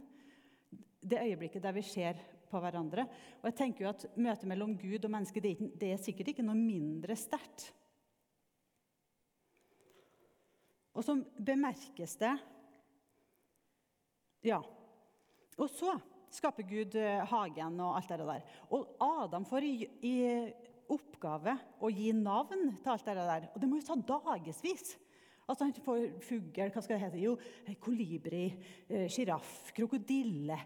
Det 1.00 1.22
øyeblikket 1.22 1.64
der 1.64 1.76
vi 1.76 1.84
ser 1.86 2.20
på 2.50 2.62
hverandre. 2.62 3.06
Og 3.42 3.50
jeg 3.50 3.58
tenker 3.62 3.86
jo 3.86 3.92
at 3.92 4.06
Møtet 4.20 4.50
mellom 4.50 4.76
Gud 4.80 5.06
og 5.06 5.14
menneske 5.14 5.44
det 5.44 5.54
er, 5.56 5.74
det 5.82 5.92
er 5.94 6.02
sikkert 6.02 6.34
ikke 6.34 6.46
noe 6.46 6.58
mindre 6.58 7.18
sterkt. 7.20 7.70
Og 10.98 11.06
så 11.06 11.16
bemerkes 11.38 12.18
det 12.20 12.34
Ja. 14.44 14.62
Og 15.60 15.68
så 15.72 15.98
skaper 16.32 16.64
Gud 16.64 16.96
eh, 16.96 17.26
hagen 17.28 17.80
og 17.84 17.98
alt 17.98 18.12
det 18.12 18.20
der. 18.24 18.44
Og 18.72 18.94
Adam 19.04 19.46
får 19.48 19.66
i, 19.68 19.74
i 20.08 20.16
oppgave 20.90 21.56
å 21.84 21.90
gi 21.92 22.12
navn 22.16 22.70
til 22.80 22.94
alt 22.94 23.10
det 23.10 23.16
der. 23.18 23.48
Og 23.54 23.62
det 23.62 23.70
må 23.70 23.80
jo 23.80 23.88
ta 23.90 23.98
dagevis. 24.16 24.96
Altså 25.50 25.66
Han 25.66 25.74
får 25.74 26.04
fugl, 26.22 26.70
hva 26.70 26.82
skal 26.86 26.96
det 26.96 27.04
hete? 27.08 27.22
Jo, 27.24 27.36
kolibri, 27.82 28.44
sjiraff, 29.10 29.54
eh, 29.68 29.76
krokodille. 29.80 30.58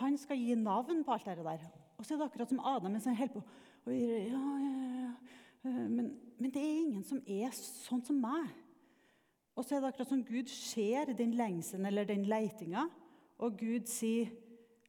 Han 0.00 0.18
skal 0.18 0.40
gi 0.40 0.56
navn 0.58 1.04
på 1.06 1.14
alt 1.14 1.28
det 1.28 1.44
der. 1.46 1.68
Og 1.98 2.06
så 2.06 2.14
er 2.14 2.18
det 2.18 2.26
akkurat 2.28 2.50
som 2.50 2.62
Adam 2.66 2.92
mens 2.94 3.06
han 3.06 3.16
holder 3.18 3.34
på. 3.34 3.42
Ja, 3.86 4.18
ja, 4.62 4.72
ja. 5.02 5.12
Eh, 5.64 5.90
men, 5.90 6.12
men, 6.38 6.50
det 6.50 6.62
er 6.62 6.82
ingen 6.82 7.04
som 7.06 7.20
er 7.26 7.54
sånn 7.54 8.04
som 8.06 8.18
meg. 8.22 8.50
Og 9.58 9.66
så 9.66 9.76
er 9.76 9.82
det 9.82 9.90
akkurat 9.92 10.12
som 10.12 10.22
Gud 10.26 10.50
ser 10.52 11.12
den 11.18 11.34
lengselen 11.38 11.88
eller 11.88 12.06
den 12.06 12.26
leitinga, 12.30 12.86
og 13.42 13.58
Gud 13.58 13.88
sier, 13.90 14.30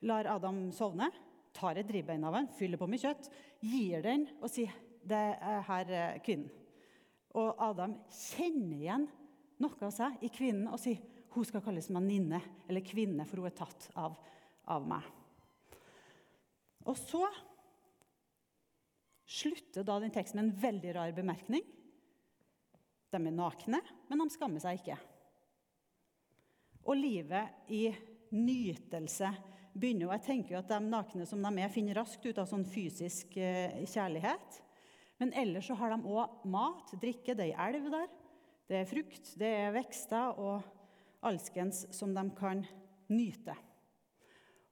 lar 0.05 0.29
Adam 0.29 0.69
sovne, 0.73 1.09
tar 1.53 1.79
et 1.81 1.89
ribbein 1.91 2.23
av 2.23 2.37
ham, 2.37 2.49
fyller 2.55 2.79
på 2.79 2.87
med 2.87 3.01
kjøtt, 3.01 3.27
gir 3.65 4.05
den 4.05 4.27
og 4.39 4.49
sier 4.53 4.75
det 5.09 5.17
er 5.41 5.63
her 5.65 5.93
eh, 5.95 6.19
kvinnen. 6.23 6.51
Og 7.37 7.57
Adam 7.61 7.95
kjenner 8.13 8.77
igjen 8.77 9.09
noe 9.63 9.85
av 9.85 9.93
seg 9.93 10.23
i 10.25 10.31
kvinnen 10.33 10.69
og 10.71 10.79
si 10.81 10.95
hun 11.33 11.45
skal 11.45 11.61
kalles 11.63 11.91
venninne 11.93 12.39
eller 12.67 12.85
kvinne, 12.85 13.25
for 13.27 13.41
hun 13.41 13.49
er 13.49 13.57
tatt 13.57 13.89
av, 13.99 14.15
av 14.71 14.87
meg. 14.89 15.05
Og 16.89 16.97
så 16.97 17.21
slutter 19.29 19.85
da 19.85 19.99
den 20.01 20.13
teksten 20.13 20.39
med 20.39 20.47
en 20.47 20.61
veldig 20.63 20.95
rar 20.97 21.13
bemerkning. 21.13 21.65
De 23.09 23.19
er 23.19 23.35
nakne, 23.35 23.81
men 24.09 24.23
de 24.23 24.33
skammer 24.33 24.63
seg 24.63 24.79
ikke. 24.79 24.97
Og 26.89 26.97
livet 26.97 27.69
i 27.73 27.89
nytelse 28.33 29.29
begynner. 29.73 30.07
Og 30.07 30.15
jeg 30.17 30.25
tenker 30.25 30.55
jo 30.55 30.61
at 30.63 30.71
de 30.71 30.79
nakne 30.87 31.27
som 31.29 31.43
de 31.43 31.51
er, 31.61 31.73
finner 31.73 31.97
raskt 31.99 32.25
ut 32.25 32.41
av 32.41 32.49
sånn 32.49 32.65
fysisk 32.65 33.37
eh, 33.37 33.83
kjærlighet. 33.89 34.61
Men 35.21 35.33
ellers 35.37 35.67
så 35.69 35.77
har 35.77 35.93
de 35.93 36.09
òg 36.09 36.45
mat, 36.49 36.93
drikke. 37.01 37.35
Det 37.37 37.51
er 37.51 37.61
elv 37.69 37.89
der. 37.93 38.09
Det 38.69 38.77
er 38.77 38.85
frukt, 38.85 39.31
det 39.41 39.49
er 39.49 39.71
vekster 39.73 40.37
og 40.37 40.61
alskens 41.25 41.87
som 41.95 42.11
de 42.13 42.21
kan 42.37 42.61
nyte. 43.09 43.55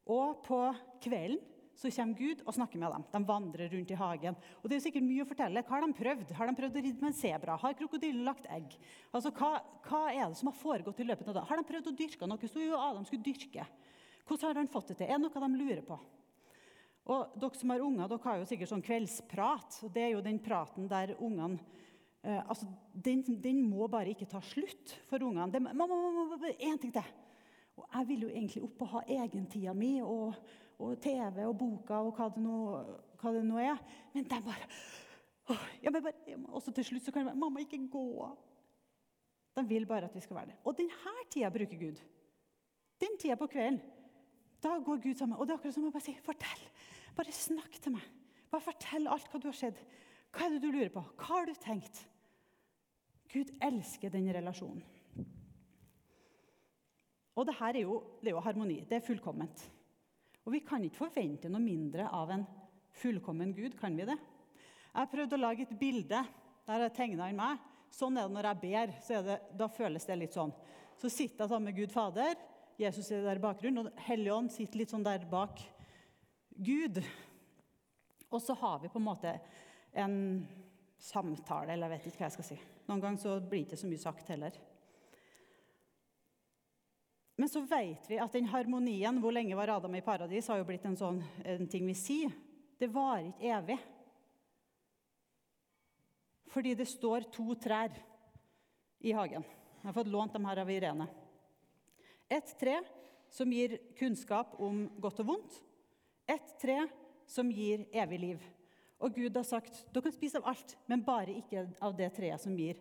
Og 0.05 0.43
på 0.45 0.59
kvelden 1.01 1.39
så 1.77 1.89
kommer 1.93 2.17
Gud 2.17 2.43
og 2.43 2.53
snakker 2.53 2.81
med 2.81 2.93
dem. 2.93 3.05
De 3.13 3.21
vandrer 3.25 3.73
rundt 3.73 3.91
i 3.93 3.97
hagen. 3.97 4.37
Og 4.61 4.69
det 4.69 4.77
er 4.77 4.83
sikkert 4.85 5.05
mye 5.05 5.25
å 5.25 5.29
fortelle. 5.29 5.61
Hva 5.65 5.75
har 5.75 5.85
de 5.85 5.97
prøvd? 5.97 6.33
Har 6.37 6.49
de 6.49 6.55
prøvd 6.57 6.77
å 6.77 6.83
ridde 6.85 7.01
med 7.01 7.09
en 7.11 7.17
sebra? 7.17 7.57
Har 7.61 7.77
krokodillen 7.77 8.25
lagt 8.25 8.45
egg? 8.53 8.77
Altså, 9.11 9.33
hva, 9.37 9.51
hva, 9.85 10.03
er 10.13 10.23
det 10.25 10.39
som 10.39 10.49
har 10.49 10.57
foregått 10.57 11.01
i 11.01 11.07
løpet 11.07 11.29
av 11.29 11.37
dagen? 11.37 11.49
Har 11.49 11.61
de 11.61 11.67
prøvd 11.69 11.91
å 11.91 11.95
dyrke 11.97 12.29
noe? 12.29 12.49
Sto 12.49 12.63
jo 12.63 12.79
Adam 12.81 13.05
skulle 13.05 13.25
dyrke. 13.25 13.65
Hvordan 14.27 14.49
har 14.49 14.61
han 14.61 14.71
fått 14.73 14.93
det 14.93 14.99
til? 15.01 15.09
Er 15.09 15.17
det 15.17 15.25
noe 15.25 15.43
de 15.45 15.61
lurer 15.63 15.83
på? 15.85 15.99
Og 17.17 17.37
dere 17.39 17.61
som 17.61 17.73
har 17.73 17.85
unger, 17.85 18.09
dere 18.13 18.25
har 18.29 18.41
jo 18.41 18.47
sikkert 18.49 18.73
sånn 18.73 18.85
kveldsprat. 18.85 19.81
og 19.85 19.93
Det 19.93 20.05
er 20.05 20.15
jo 20.15 20.25
den 20.25 20.41
praten 20.43 20.89
der 20.91 21.13
ungene 21.17 21.61
altså, 22.23 22.67
den, 23.05 23.23
den, 23.43 23.61
må 23.69 23.87
bare 23.87 24.11
ikke 24.13 24.27
ta 24.29 24.41
slutt 24.43 24.95
for 25.09 25.23
ungene. 25.23 25.59
Mamma, 25.59 25.87
mamma, 25.87 26.53
en 26.59 26.79
ting 26.81 26.93
til. 26.93 27.15
Og 27.77 27.85
jeg 27.93 28.07
vil 28.09 28.23
jo 28.25 28.29
egentlig 28.29 28.63
opp 28.65 28.81
og 28.81 28.93
ha 28.95 29.03
egentida 29.19 29.73
mi 29.77 29.97
og, 30.01 30.33
og, 30.79 30.95
TV 31.01 31.43
og 31.45 31.57
boka 31.59 31.99
og 32.01 32.15
hva 32.17 32.29
det 32.33 32.41
nå, 32.41 32.61
hva 33.21 33.33
det 33.35 33.43
nå 33.45 33.59
er. 33.61 33.83
Men 34.15 34.25
de 34.25 34.39
bare 34.45 34.69
ja, 35.83 35.91
men 35.93 36.01
bare, 36.03 36.37
også 36.51 36.73
til 36.75 36.89
slutt 36.89 37.05
så 37.05 37.13
kan 37.13 37.23
det 37.23 37.31
være 37.31 37.39
Mamma, 37.39 37.61
ikke 37.63 37.79
gå. 37.91 38.07
De 39.57 39.63
vil 39.69 39.85
bare 39.89 40.09
at 40.09 40.15
vi 40.15 40.21
skal 40.25 40.35
være 40.41 40.51
det. 40.51 40.57
Og 40.65 40.75
denne 40.77 41.13
tida 41.31 41.49
bruker 41.53 41.79
Gud. 41.79 42.01
Den 43.01 43.17
tida 43.21 43.37
på 43.37 43.47
kvelden. 43.47 43.79
Da 44.63 44.77
går 44.81 45.01
Gud 45.01 45.15
sammen. 45.15 45.37
Og 45.37 45.47
det 45.47 45.53
er 45.53 45.59
akkurat 45.59 45.75
som 45.75 45.85
å 45.85 45.93
bare 45.93 46.05
si 46.05 46.17
'Fortell. 46.17 46.63
Bare 47.15 47.31
snakk 47.31 47.79
til 47.81 47.93
meg. 47.93 48.05
Bare 48.51 48.61
fortell 48.61 49.07
alt 49.07 49.29
hva 49.31 49.39
du 49.41 49.47
har 49.47 49.57
sett. 49.57 49.79
Hva 50.33 50.45
er 50.45 50.55
det 50.55 50.61
du 50.63 50.69
lurer 50.71 50.91
på? 50.93 51.03
Hva 51.17 51.29
har 51.31 51.47
du 51.47 51.55
tenkt? 51.61 52.03
Gud 53.31 53.51
elsker 53.63 54.11
den 54.13 54.29
relasjonen. 54.33 54.83
Og 57.37 57.45
det 57.45 57.57
her 57.59 57.75
er 57.77 57.83
jo, 57.85 57.99
det 58.21 58.31
er 58.31 58.37
jo 58.37 58.41
harmoni. 58.41 58.79
Det 58.89 58.97
er 58.97 59.05
fullkomment. 59.05 59.61
Og 60.47 60.53
vi 60.55 60.63
kan 60.65 60.83
ikke 60.83 61.03
forvente 61.03 61.51
noe 61.51 61.61
mindre 61.61 62.07
av 62.09 62.31
en 62.33 62.45
fullkommen 62.97 63.53
Gud, 63.53 63.75
kan 63.77 63.93
vi 63.97 64.07
det? 64.07 64.15
Jeg 64.87 64.97
har 65.03 65.11
prøvd 65.11 65.35
å 65.35 65.41
lage 65.43 65.67
et 65.67 65.75
bilde 65.77 66.23
der 66.67 66.85
jeg 66.87 66.95
tegna 66.97 67.27
inn 67.29 67.37
meg. 67.37 67.61
Sånn 67.93 68.17
er 68.17 68.25
det 68.25 68.35
når 68.35 68.49
jeg 68.49 68.61
ber. 68.63 68.93
det, 69.27 69.37
Da 69.59 69.67
føles 69.69 70.07
det 70.07 70.17
litt 70.17 70.35
sånn. 70.35 70.53
Så 70.97 71.11
sitter 71.13 71.43
jeg 71.43 71.51
sammen 71.51 71.69
med 71.69 71.77
Gud 71.77 71.93
Fader. 71.93 72.33
Jesus 72.77 73.11
er 73.11 73.23
der 73.25 73.39
i 73.39 73.43
bakgrunnen, 73.43 73.87
og 73.87 74.01
Helligånd 74.07 74.51
sitter 74.53 74.81
litt 74.81 74.93
sånn 74.93 75.05
der 75.05 75.25
bak 75.29 75.61
Gud. 76.57 76.99
Og 78.29 78.41
så 78.41 78.55
har 78.57 78.81
vi 78.81 78.89
på 78.91 78.99
en 78.99 79.07
måte 79.07 79.35
en 79.97 80.17
samtale, 80.97 81.73
eller 81.73 81.87
jeg 81.87 81.97
vet 81.97 82.09
ikke 82.09 82.21
hva 82.21 82.29
jeg 82.29 82.35
skal 82.37 82.49
si. 82.49 82.57
Noen 82.87 83.03
ganger 83.03 83.21
så 83.21 83.37
blir 83.41 83.63
det 83.63 83.67
ikke 83.67 83.81
så 83.81 83.89
mye 83.89 84.01
sagt 84.01 84.31
heller. 84.33 84.57
Men 87.37 87.51
så 87.51 87.61
vet 87.69 88.07
vi 88.09 88.17
at 88.17 88.33
den 88.33 88.47
harmonien 88.49 89.19
Hvor 89.21 89.29
lenge 89.35 89.53
var 89.55 89.69
Adam 89.69 89.93
i 89.95 90.01
paradis? 90.01 90.47
har 90.49 90.57
jo 90.57 90.65
blitt 90.65 90.87
en 90.89 90.97
sånn 90.97 91.19
en 91.45 91.67
ting 91.69 91.85
vi 91.85 91.93
sier. 91.93 92.33
Det 92.77 92.89
varer 92.89 93.27
ikke 93.29 93.51
evig. 93.59 93.77
Fordi 96.49 96.73
det 96.79 96.87
står 96.89 97.27
to 97.33 97.53
trær 97.61 97.93
i 99.05 99.13
hagen. 99.13 99.45
Jeg 99.45 99.85
har 99.85 99.93
fått 99.93 100.09
lånt 100.09 100.33
dem 100.33 100.47
her 100.49 100.63
av 100.63 100.71
Irene. 100.73 101.05
Et 102.29 102.53
tre 102.59 102.79
som 103.29 103.51
gir 103.53 103.77
kunnskap 103.99 104.55
om 104.63 104.87
godt 104.99 105.21
og 105.23 105.33
vondt, 105.33 105.63
Et 106.27 106.49
tre 106.59 106.81
som 107.23 107.47
gir 107.47 107.85
evig 107.95 108.17
liv. 108.19 108.41
Og 108.97 109.13
Gud 109.13 109.35
har 109.37 109.45
sagt 109.45 109.83
dere 109.93 110.07
kan 110.07 110.15
spise 110.15 110.39
av 110.39 110.47
alt, 110.49 110.73
men 110.89 111.05
bare 111.05 111.35
ikke 111.37 111.67
av 111.83 111.95
det 111.97 112.09
treet 112.15 112.41
som 112.41 112.55
gir 112.57 112.79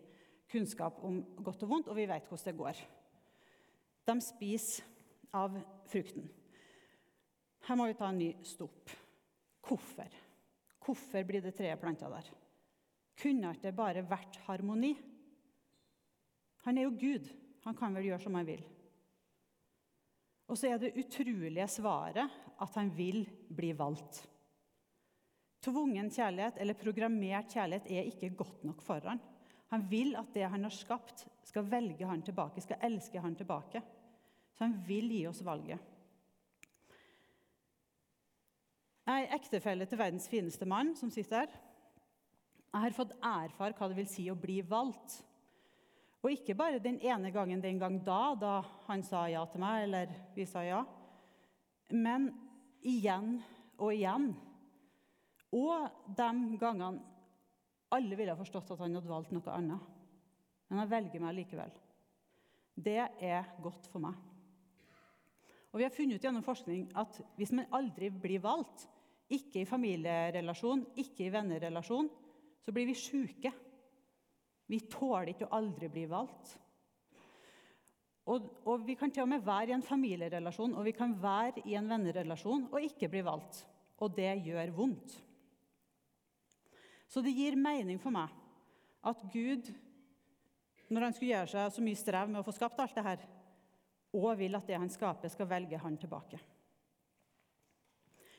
kunnskap 0.51 1.01
om 1.05 1.19
godt 1.43 1.65
og 1.65 1.73
vondt, 1.73 1.89
og 1.91 1.97
vi 1.97 2.07
vet 2.09 2.25
hvordan 2.29 2.47
det 2.47 2.61
går. 2.61 2.81
De 4.07 4.15
spiser 4.23 4.87
av 5.35 5.57
frukten. 5.91 6.29
Her 7.67 7.75
må 7.75 7.89
vi 7.89 7.97
ta 7.99 8.09
en 8.09 8.21
ny 8.21 8.31
stopp. 8.47 8.93
Hvorfor? 9.67 10.13
Hvorfor 10.85 11.25
blir 11.27 11.43
det 11.43 11.57
treet 11.57 11.79
planta 11.81 12.09
der? 12.09 12.29
Kunne 13.17 13.51
det 13.61 13.73
bare 13.75 14.05
vært 14.07 14.39
harmoni? 14.45 14.93
Han 16.63 16.77
er 16.77 16.87
jo 16.87 16.95
Gud. 16.95 17.27
Han 17.65 17.75
kan 17.75 17.95
vel 17.97 18.07
gjøre 18.07 18.23
som 18.23 18.37
han 18.37 18.47
vil. 18.47 18.63
Og 20.47 20.55
så 20.55 20.69
er 20.71 20.79
det 20.79 20.95
utrolige 20.95 21.67
svaret 21.67 22.31
at 22.63 22.75
han 22.79 22.93
vil 22.95 23.25
bli 23.51 23.73
valgt. 23.75 24.21
Tvungen 25.63 26.11
kjærlighet 26.13 26.59
eller 26.61 26.77
programmert 26.77 27.53
kjærlighet 27.53 27.89
er 27.91 28.09
ikke 28.11 28.35
godt 28.37 28.63
nok 28.67 28.81
for 28.85 29.01
han. 29.09 29.21
Han 29.73 29.83
vil 29.91 30.15
at 30.15 30.29
det 30.33 30.47
han 30.47 30.63
har 30.63 30.73
skapt, 30.73 31.25
skal 31.43 31.67
velge 31.67 32.07
han 32.07 32.21
tilbake, 32.23 32.61
skal 32.63 32.83
elske 32.87 33.19
han 33.19 33.35
tilbake. 33.35 33.81
Så 34.55 34.65
han 34.65 34.77
vil 34.87 35.09
gi 35.11 35.25
oss 35.29 35.43
valget. 35.45 35.79
Jeg 39.07 39.23
er 39.23 39.35
ektefelle 39.37 39.85
til 39.87 39.99
verdens 39.99 40.27
fineste 40.27 40.67
mann 40.67 40.95
som 40.99 41.11
sitter 41.11 41.45
her. 41.45 41.63
Jeg 42.67 42.83
har 42.83 42.95
fått 42.95 43.13
erfare 43.23 43.75
hva 43.77 43.87
det 43.89 43.97
vil 43.97 44.09
si 44.11 44.25
å 44.29 44.35
bli 44.37 44.59
valgt. 44.67 45.21
Og 46.25 46.33
ikke 46.33 46.57
bare 46.57 46.81
den 46.83 46.97
ene 46.99 47.31
gangen 47.31 47.61
den 47.63 47.79
gang 47.79 48.01
da, 48.03 48.35
da 48.35 48.57
han 48.87 49.03
sa 49.05 49.23
ja 49.31 49.45
til 49.47 49.63
meg, 49.63 49.85
eller 49.87 50.11
vi 50.35 50.45
sa 50.49 50.63
ja, 50.65 50.81
men 51.93 52.27
igjen 52.83 53.37
og 53.77 53.93
igjen. 53.93 54.33
Og 55.55 55.87
de 56.17 56.57
gangene 56.59 57.03
alle 57.95 58.17
ville 58.19 58.33
ha 58.33 58.39
forstått 58.39 58.73
at 58.73 58.81
han 58.83 58.97
hadde 58.97 59.11
valgt 59.11 59.31
noe 59.31 59.53
annet. 59.53 59.83
Men 60.67 60.81
han 60.81 60.89
velger 60.91 61.23
meg 61.23 61.37
likevel. 61.37 61.71
Det 62.75 62.99
er 62.99 63.53
godt 63.63 63.87
for 63.89 64.03
meg. 64.03 64.17
Og 65.71 65.79
vi 65.79 65.85
har 65.85 65.93
funnet 65.93 66.19
ut 66.19 66.25
gjennom 66.25 66.45
forskning 66.45 66.87
at 66.99 67.19
hvis 67.37 67.53
man 67.55 67.69
aldri 67.75 68.09
blir 68.11 68.43
valgt, 68.43 68.87
ikke 69.27 69.61
i 69.61 69.67
familierelasjon, 69.67 70.85
ikke 71.03 71.25
i 71.25 71.31
vennerelasjon, 71.33 72.07
så 72.63 72.73
blir 72.75 72.87
vi 72.87 72.95
sjuke. 72.95 73.51
Vi 74.67 74.79
tåler 74.91 75.33
ikke 75.33 75.47
å 75.47 75.57
aldri 75.57 75.89
bli 75.91 76.05
valgt. 76.11 76.55
Og, 78.27 78.47
og, 78.67 78.83
Vi 78.83 78.97
kan 78.99 79.11
til 79.11 79.23
og 79.23 79.31
med 79.31 79.45
være 79.45 79.71
i 79.71 79.75
en 79.77 79.85
familierelasjon 79.85 80.73
og 80.75 80.83
vi 80.83 80.91
kan 80.95 81.13
være 81.21 81.63
i 81.63 81.77
en 81.79 81.87
vennerelasjon 81.87 82.67
og 82.73 82.83
ikke 82.83 83.07
bli 83.11 83.23
valgt. 83.23 83.61
Og 84.03 84.11
det 84.15 84.33
gjør 84.43 84.73
vondt. 84.75 85.15
Så 87.07 87.23
det 87.23 87.35
gir 87.35 87.55
mening 87.59 87.99
for 88.03 88.13
meg 88.13 88.31
at 89.07 89.23
Gud, 89.31 89.69
når 90.91 91.07
han 91.07 91.15
skulle 91.15 91.33
gjøre 91.33 91.51
seg 91.53 91.73
så 91.73 91.83
mye 91.83 91.99
strev 91.99 92.31
med 92.31 92.41
å 92.41 92.47
få 92.47 92.55
skapt 92.55 92.79
alt 92.83 92.95
det 92.97 93.05
her, 93.05 93.25
òg 94.17 94.31
vil 94.39 94.57
at 94.57 94.67
det 94.67 94.79
han 94.79 94.91
skaper, 94.91 95.31
skal 95.31 95.49
velge 95.49 95.79
han 95.79 95.97
tilbake. 95.99 96.39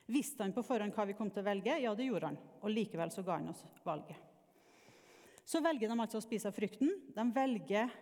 Visste 0.09 0.45
han 0.45 0.55
på 0.57 0.65
forhånd 0.65 0.97
hva 0.97 1.05
vi 1.09 1.17
kom 1.17 1.29
til 1.29 1.43
å 1.45 1.49
velge? 1.51 1.75
Ja, 1.83 1.93
det 1.97 2.07
gjorde 2.09 2.31
han. 2.31 2.39
Og 2.65 2.73
likevel 2.73 3.13
så 3.13 3.25
ga 3.25 3.37
han 3.37 3.51
oss 3.53 3.61
valget. 3.85 4.17
Så 5.49 5.61
velger 5.65 5.89
de 5.89 5.97
altså 5.97 6.21
å 6.21 6.25
spise 6.25 6.49
av 6.49 6.57
frukten. 6.57 6.91
De 7.13 7.25
velger 7.33 7.93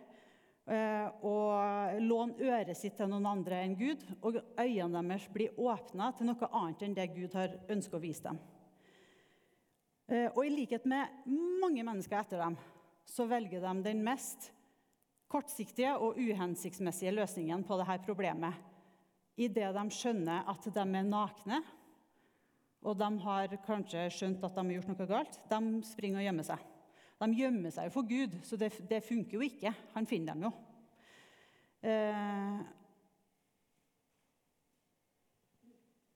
eh, 0.71 1.07
å 1.27 1.35
låne 1.99 2.47
øret 2.47 2.79
sitt 2.79 2.95
til 2.99 3.11
noen 3.11 3.27
andre 3.27 3.59
enn 3.63 3.75
Gud. 3.79 4.03
Og 4.23 4.39
øynene 4.39 5.03
deres 5.03 5.27
blir 5.31 5.59
åpna 5.59 6.13
til 6.15 6.31
noe 6.31 6.49
annet 6.51 6.87
enn 6.87 6.95
det 6.95 7.09
Gud 7.15 7.35
har 7.39 7.55
ønsket 7.75 7.99
å 7.99 8.03
vise 8.03 8.27
dem. 8.29 8.39
Eh, 10.07 10.29
og 10.31 10.45
i 10.45 10.53
likhet 10.53 10.85
med 10.87 11.27
mange 11.61 11.83
mennesker 11.83 12.21
etter 12.21 12.39
dem, 12.39 12.55
så 13.07 13.27
velger 13.27 13.63
de 13.63 13.73
den 13.83 14.03
mest 14.05 14.51
kortsiktige 15.27 15.97
og 15.99 16.19
uhensiktsmessige 16.19 17.11
løsningen 17.15 17.65
på 17.67 17.77
dette 17.81 17.99
problemet 18.05 18.55
idet 19.37 19.69
de 19.75 19.83
skjønner 19.93 20.47
at 20.49 20.63
de 20.65 20.81
er 20.81 21.05
nakne, 21.05 21.59
og 22.81 22.97
de 22.97 23.09
har 23.21 23.53
kanskje 23.65 24.07
skjønt 24.13 24.43
at 24.45 24.55
de 24.55 24.63
har 24.63 24.77
gjort 24.77 24.89
noe 24.89 25.07
galt. 25.09 25.37
De 25.49 25.59
springer 25.85 26.21
og 26.21 26.25
gjemmer 26.25 26.47
seg. 26.47 26.63
De 27.17 27.27
gjemmer 27.37 27.73
seg 27.73 27.87
jo 27.87 27.93
for 27.93 28.09
Gud, 28.09 28.33
så 28.45 28.57
det, 28.57 28.71
det 28.89 29.03
funker 29.05 29.37
jo 29.37 29.45
ikke. 29.45 29.73
Han 29.93 30.09
finner 30.09 30.33
dem 30.33 30.47
jo. 30.47 30.51
Eh, 31.85 32.59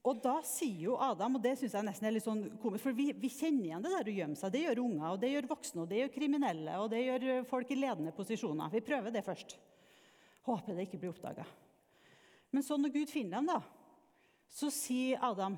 Og 0.02 0.18
da 0.18 0.40
sier 0.48 0.88
jo 0.88 0.96
Adam, 0.98 1.36
og 1.38 1.44
det 1.44 1.54
synes 1.60 1.76
jeg 1.78 1.86
nesten 1.86 2.08
er 2.10 2.16
litt 2.16 2.26
sånn 2.26 2.46
komisk, 2.62 2.88
for 2.88 2.98
vi, 2.98 3.12
vi, 3.14 3.30
kjenner 3.30 3.68
igjen 3.68 3.84
det 3.86 3.92
der 3.94 4.08
å 4.10 4.16
gjemme 4.16 4.40
seg. 4.40 4.54
Det 4.54 4.64
gjør 4.64 4.82
unger, 4.82 5.10
og 5.12 5.20
det 5.22 5.30
gjør 5.30 5.50
voksne, 5.52 5.84
og 5.84 5.92
det 5.92 6.00
gjør 6.00 6.14
kriminelle, 6.16 6.78
og 6.82 6.88
det 6.94 7.02
gjør 7.04 7.26
folk 7.50 7.74
i 7.74 7.78
ledende 7.78 8.14
posisjoner. 8.18 8.72
Vi 8.74 8.82
prøver 8.86 9.14
det 9.14 9.22
først. 9.28 9.60
Håper 10.48 10.74
det 10.74 10.88
ikke 10.88 11.02
blir 11.04 11.12
oppdaga. 11.14 11.46
Men 12.52 12.66
så 12.66 12.80
når 12.82 12.96
Gud 12.96 13.12
finner 13.14 13.38
dem, 13.38 13.52
da, 13.52 13.60
så 14.52 14.72
sier 14.74 15.22
Adam 15.24 15.54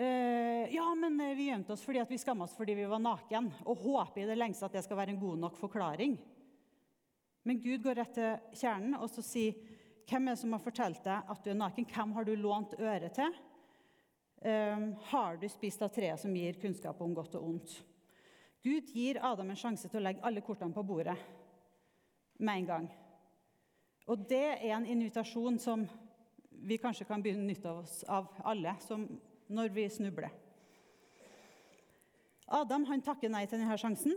eh, 0.00 0.70
ja, 0.72 0.86
men 0.96 1.18
eh, 1.20 1.34
vi 1.36 1.50
gjemte 1.50 1.74
oss 1.74 1.82
fordi 1.84 2.00
vi 2.08 2.16
skamma 2.22 2.46
oss 2.46 2.54
fordi 2.56 2.76
vi 2.78 2.86
var 2.88 3.02
naken, 3.02 3.50
og 3.66 3.82
håper 3.82 4.22
i 4.22 4.28
det 4.30 4.38
lengste 4.38 4.68
at 4.68 4.78
det 4.78 4.84
skal 4.86 5.02
være 5.02 5.12
en 5.16 5.20
god 5.20 5.42
nok 5.42 5.58
forklaring. 5.60 6.14
Men 7.44 7.60
Gud 7.60 7.82
går 7.84 7.98
rett 8.00 8.14
til 8.16 8.60
kjernen 8.62 8.94
og 8.96 9.10
så 9.12 9.24
sier 9.26 9.58
hvem 10.08 10.28
er 10.28 10.36
det 10.36 10.40
som 10.40 10.54
har 10.54 10.62
fortalt 10.62 11.02
deg 11.04 11.34
at 11.34 11.44
du 11.44 11.50
er 11.52 11.58
naken? 11.58 11.88
Hvem 11.90 12.14
har 12.16 12.26
du 12.28 12.32
lånt 12.38 12.78
øret 12.78 13.18
til? 13.18 13.36
Ehm, 14.44 14.94
har 15.00 15.36
du 15.36 15.48
spist 15.48 15.82
av 15.82 15.88
treet 15.88 16.20
som 16.20 16.34
gir 16.36 16.58
kunnskap 16.60 16.98
om 17.00 17.14
godt 17.16 17.38
og 17.38 17.46
ondt? 17.48 17.78
Gud 18.64 18.90
gir 18.92 19.16
Adam 19.24 19.48
en 19.50 19.56
sjanse 19.56 19.88
til 19.88 20.02
å 20.02 20.04
legge 20.04 20.20
alle 20.24 20.42
kortene 20.44 20.76
på 20.76 20.84
bordet 20.84 21.16
med 22.36 22.60
en 22.60 22.68
gang. 22.68 22.90
Og 24.04 24.26
det 24.28 24.44
er 24.58 24.76
en 24.76 24.84
invitasjon 24.84 25.56
som 25.60 25.86
vi 26.64 26.76
kanskje 26.80 27.08
kan 27.08 27.24
begynne 27.24 27.44
å 27.44 27.48
nytte 27.48 27.72
oss 27.72 28.02
av 28.04 28.28
alle 28.44 28.76
når 29.48 29.72
vi 29.72 29.88
snubler. 29.88 30.32
Adam 32.52 32.84
han 32.92 33.04
takker 33.04 33.32
nei 33.32 33.46
til 33.48 33.62
denne 33.62 33.80
sjansen, 33.80 34.12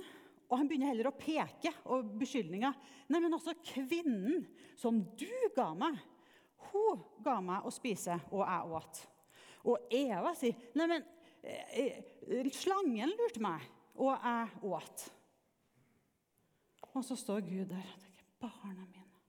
og 0.51 0.59
han 0.59 0.67
begynner 0.67 0.91
heller 0.91 1.07
å 1.07 1.15
peke 1.15 1.71
og 1.87 2.15
beskyldninger. 2.19 2.75
Nei, 3.07 3.19
men 3.23 3.35
også 3.35 3.55
kvinnen 3.63 4.43
som 4.75 4.99
du 5.15 5.31
ga 5.55 5.71
meg, 5.75 5.95
hun 6.73 7.03
ga 7.23 7.39
meg 7.43 7.63
å 7.63 7.71
spise, 7.71 8.19
og 8.27 8.43
jeg 8.43 8.75
åt. 8.75 9.07
Og 9.67 9.91
Eva 9.91 10.33
sier, 10.37 10.55
'Nei, 10.75 10.87
men 10.87 11.05
eh, 11.43 11.97
eh, 12.23 12.51
slangen 12.55 13.11
lurte 13.11 13.43
meg, 13.43 13.65
og 13.95 14.13
jeg 14.15 14.61
åt.' 14.63 15.07
Og 16.93 17.03
så 17.05 17.17
står 17.19 17.43
Gud 17.45 17.65
der 17.69 17.89
og 17.97 18.23
'Barna 18.39 18.85
mine, 18.85 19.19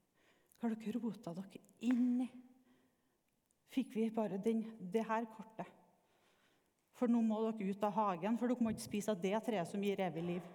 hva 0.59 0.69
har 0.69 0.77
dere 0.77 1.01
rota 1.03 1.35
dere 1.35 1.65
inn 1.81 2.23
i?' 2.23 2.31
Fikk 3.69 3.97
vi 3.97 4.11
bare 4.11 4.39
den, 4.41 4.63
det 4.81 5.05
her 5.05 5.27
kortet? 5.29 5.69
For 6.97 7.11
nå 7.11 7.21
må 7.23 7.39
dere 7.45 7.69
ut 7.69 7.85
av 7.85 7.93
hagen, 7.95 8.39
for 8.39 8.49
dere 8.49 8.65
må 8.65 8.73
ikke 8.73 8.87
spise 8.89 9.13
av 9.13 9.21
det 9.23 9.37
treet 9.45 9.69
som 9.69 9.83
gir 9.85 10.01
evig 10.01 10.25
liv. 10.25 10.49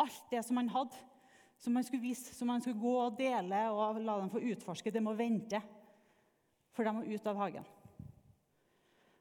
Alt 0.00 0.30
det 0.30 0.44
som 0.46 0.56
han 0.60 0.70
hadde, 0.72 0.96
som 1.58 1.76
han 1.76 1.84
skulle 1.84 2.04
vise, 2.04 2.34
som 2.36 2.48
han 2.52 2.62
skulle 2.62 2.80
gå 2.80 2.94
og 3.00 3.18
dele 3.18 3.62
og 3.72 4.00
la 4.00 4.18
dem 4.20 4.30
få 4.32 4.40
utforske, 4.52 4.92
det 4.92 5.02
må 5.02 5.16
vente. 5.16 5.60
For 6.76 6.84
de 6.84 6.92
må 6.92 7.04
ut 7.08 7.28
av 7.28 7.40
hagen. 7.40 7.66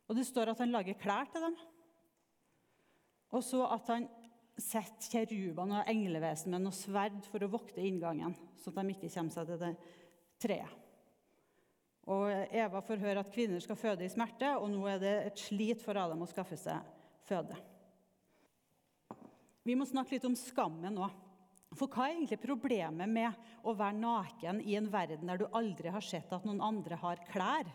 Og 0.06 0.18
det 0.18 0.28
står 0.28 0.52
at 0.52 0.62
han 0.62 0.74
lager 0.74 0.98
klær 1.02 1.30
til 1.34 1.48
dem. 1.48 1.58
Og 3.34 3.44
så 3.44 3.64
at 3.68 3.90
han 3.92 4.08
setter 4.56 5.26
kjerubene 5.26 5.82
og 5.82 5.92
englevesen 5.92 6.54
med 6.54 6.64
noe 6.64 6.76
sverd 6.76 7.26
for 7.28 7.44
å 7.44 7.52
vokte 7.52 7.84
inngangen, 7.84 8.36
så 8.62 8.72
at 8.72 8.80
de 8.80 8.94
ikke 8.94 9.12
kommer 9.12 9.36
seg 9.36 9.50
til 9.50 9.62
det 9.62 9.72
treet. 10.42 10.82
Og 12.06 12.30
Eva 12.54 12.84
får 12.86 13.02
høre 13.02 13.24
at 13.26 13.32
kvinner 13.34 13.62
skal 13.64 13.80
føde 13.80 14.06
i 14.06 14.12
smerte, 14.14 14.52
og 14.62 14.70
nå 14.70 14.84
er 14.92 15.00
det 15.02 15.14
et 15.26 15.42
slit 15.42 15.82
for 15.82 15.98
Adam 15.98 16.22
å 16.22 16.30
skaffe 16.30 16.58
seg 16.60 16.86
føde. 17.26 17.58
Vi 19.66 19.74
må 19.74 19.88
snakke 19.90 20.14
litt 20.14 20.28
om 20.30 20.38
skammen 20.38 20.94
nå. 20.94 21.08
For 21.76 21.90
hva 21.90 22.06
er 22.06 22.20
egentlig 22.20 22.38
problemet 22.44 23.10
med 23.10 23.66
å 23.66 23.74
være 23.76 23.98
naken 23.98 24.62
i 24.64 24.78
en 24.78 24.88
verden 24.94 25.28
der 25.28 25.42
du 25.42 25.48
aldri 25.50 25.90
har 25.92 26.06
sett 26.06 26.30
at 26.32 26.46
noen 26.46 26.62
andre 26.64 27.00
har 27.02 27.24
klær? 27.32 27.72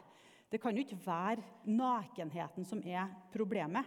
Det 0.50 0.58
kan 0.58 0.74
jo 0.74 0.82
ikke 0.82 0.98
være 1.04 1.44
nakenheten 1.70 2.66
som 2.66 2.82
er 2.82 3.10
problemet. 3.32 3.86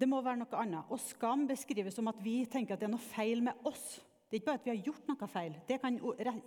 Det 0.00 0.08
må 0.08 0.18
være 0.24 0.40
noe 0.40 0.58
annet. 0.58 0.88
Og 0.90 0.98
skam 0.98 1.44
beskrives 1.46 1.94
som 1.94 2.08
at 2.10 2.18
vi 2.24 2.40
tenker 2.50 2.74
at 2.74 2.80
det 2.80 2.88
er 2.88 2.94
noe 2.94 3.10
feil 3.12 3.44
med 3.44 3.68
oss. 3.68 4.00
Det 4.26 4.38
er 4.38 4.40
ikke 4.40 4.48
bare 4.48 4.60
at 4.62 4.66
vi 4.66 4.72
har 4.72 4.84
gjort 4.86 5.08
noe 5.10 5.26
feil, 5.28 5.56
det 5.68 5.76
kan 5.82 5.98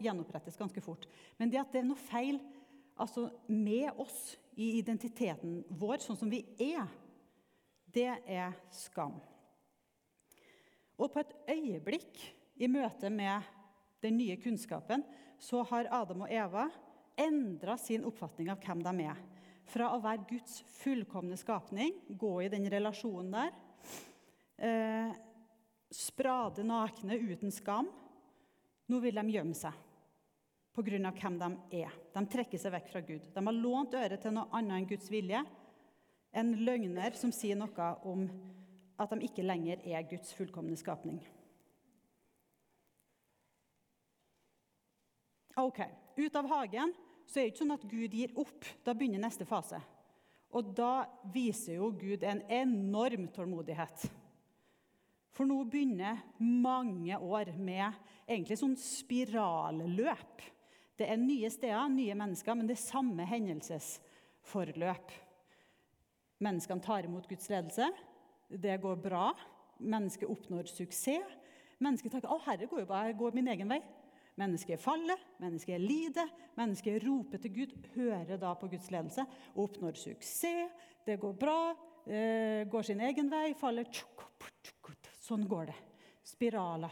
gjenopprettes 0.02 0.58
ganske 0.58 0.82
fort. 0.82 1.04
Men 1.38 1.52
det 1.54 1.60
at 1.62 1.70
det 1.70 1.84
er 1.84 1.86
noe 1.86 2.02
feil 2.02 2.40
altså 2.98 3.28
med 3.46 4.00
oss 4.02 4.34
i 4.58 4.72
identiteten 4.80 5.60
vår, 5.70 6.02
sånn 6.02 6.18
som 6.18 6.32
vi 6.32 6.42
er, 6.58 6.88
det 7.94 8.10
er 8.26 8.56
skam. 8.74 9.20
Og 10.98 11.12
på 11.14 11.22
et 11.22 11.36
øyeblikk 11.54 12.24
i 12.58 12.72
møte 12.72 13.12
med 13.14 13.46
den 14.02 14.18
nye 14.18 14.40
kunnskapen 14.42 15.04
så 15.38 15.62
har 15.70 15.92
Adam 15.94 16.26
og 16.26 16.34
Eva 16.34 16.66
endra 17.17 17.78
sin 17.78 18.06
oppfatning 18.06 18.49
av 18.51 18.62
hvem 18.63 18.84
de 18.84 19.08
er. 19.08 19.21
Fra 19.65 19.89
å 19.95 20.01
være 20.04 20.28
Guds 20.30 20.60
fullkomne 20.82 21.38
skapning, 21.39 21.95
gå 22.10 22.34
i 22.43 22.49
den 22.54 22.67
relasjonen 22.69 23.32
der, 23.32 23.51
eh, 24.58 25.15
sprade 25.91 26.63
nakne 26.63 27.17
uten 27.17 27.51
skam. 27.51 27.89
Nå 28.88 29.01
vil 29.01 29.15
de 29.15 29.32
gjemme 29.32 29.56
seg 29.56 29.73
pga. 30.75 31.12
hvem 31.12 31.39
de 31.39 31.82
er. 31.82 31.91
De 32.13 32.25
trekker 32.25 32.60
seg 32.60 32.71
vekk 32.71 32.89
fra 32.91 33.01
Gud. 33.01 33.34
De 33.34 33.45
har 33.45 33.54
lånt 33.54 33.93
øret 33.93 34.21
til 34.21 34.32
noe 34.32 34.49
annet 34.51 34.82
enn 34.82 34.88
Guds 34.88 35.10
vilje. 35.10 35.45
En 36.34 36.54
løgner 36.54 37.15
som 37.15 37.32
sier 37.32 37.56
noe 37.56 37.97
om 38.04 38.30
at 38.99 39.10
de 39.10 39.19
ikke 39.21 39.43
lenger 39.43 39.80
er 39.86 40.04
Guds 40.04 40.34
fullkomne 40.34 40.75
skapning. 40.78 41.25
Ok, 45.58 45.80
Ut 46.15 46.36
av 46.36 46.47
hagen 46.47 46.93
så 47.26 47.40
er 47.40 47.46
det 47.46 47.54
ikke 47.54 47.64
sånn 47.64 47.76
at 47.76 47.88
Gud 47.90 48.16
gir 48.16 48.34
opp. 48.40 48.68
Da 48.86 48.94
begynner 48.94 49.22
neste 49.24 49.48
fase. 49.50 49.80
Og 50.56 50.72
da 50.78 51.06
viser 51.34 51.80
jo 51.80 51.90
Gud 51.98 52.24
en 52.24 52.44
enorm 52.54 53.28
tålmodighet. 53.36 54.06
For 55.36 55.48
nå 55.48 55.58
begynner 55.68 56.22
mange 56.40 57.18
år 57.20 57.52
med 57.60 57.92
egentlig 58.24 58.60
sånn 58.62 58.78
spiralløp. 58.80 60.46
Det 60.96 61.10
er 61.12 61.20
nye 61.20 61.50
steder, 61.52 61.90
nye 61.92 62.16
mennesker, 62.16 62.56
men 62.56 62.70
det 62.70 62.78
er 62.78 62.86
samme 62.86 63.26
hendelsesforløp. 63.28 65.12
Menneskene 66.46 66.84
tar 66.84 67.08
imot 67.08 67.28
Guds 67.28 67.50
ledelse. 67.52 67.90
Det 68.48 68.78
går 68.80 69.02
bra. 69.04 69.28
Mennesket 69.84 70.32
oppnår 70.32 70.72
suksess. 70.72 71.36
Mennesket 71.84 72.14
tenker 72.16 72.32
å 72.32 72.40
herre, 72.46 72.70
går 72.72 72.86
jo 72.86 72.88
bare, 72.88 73.16
går 73.20 73.36
min 73.36 73.52
egen 73.52 73.68
vei. 73.68 73.82
Mennesket 74.36 74.82
faller, 74.82 75.19
mennesket 75.39 75.80
lider, 75.80 76.30
mennesket 76.58 77.04
roper 77.06 77.39
til 77.39 77.54
Gud, 77.56 77.76
hører 77.95 78.38
da 78.39 78.52
på 78.60 78.67
Guds 78.67 78.89
ledelse, 78.91 79.24
oppnår 79.56 79.95
suksess, 79.95 80.74
det 81.06 81.19
går 81.21 81.38
bra, 81.39 81.76
eh, 82.08 82.67
går 82.67 82.84
sin 82.84 83.00
egen 83.00 83.30
vei, 83.32 83.54
faller 83.54 83.88
Sånn 85.26 85.48
går 85.50 85.71
det. 85.71 85.76
Spiraler. 86.26 86.91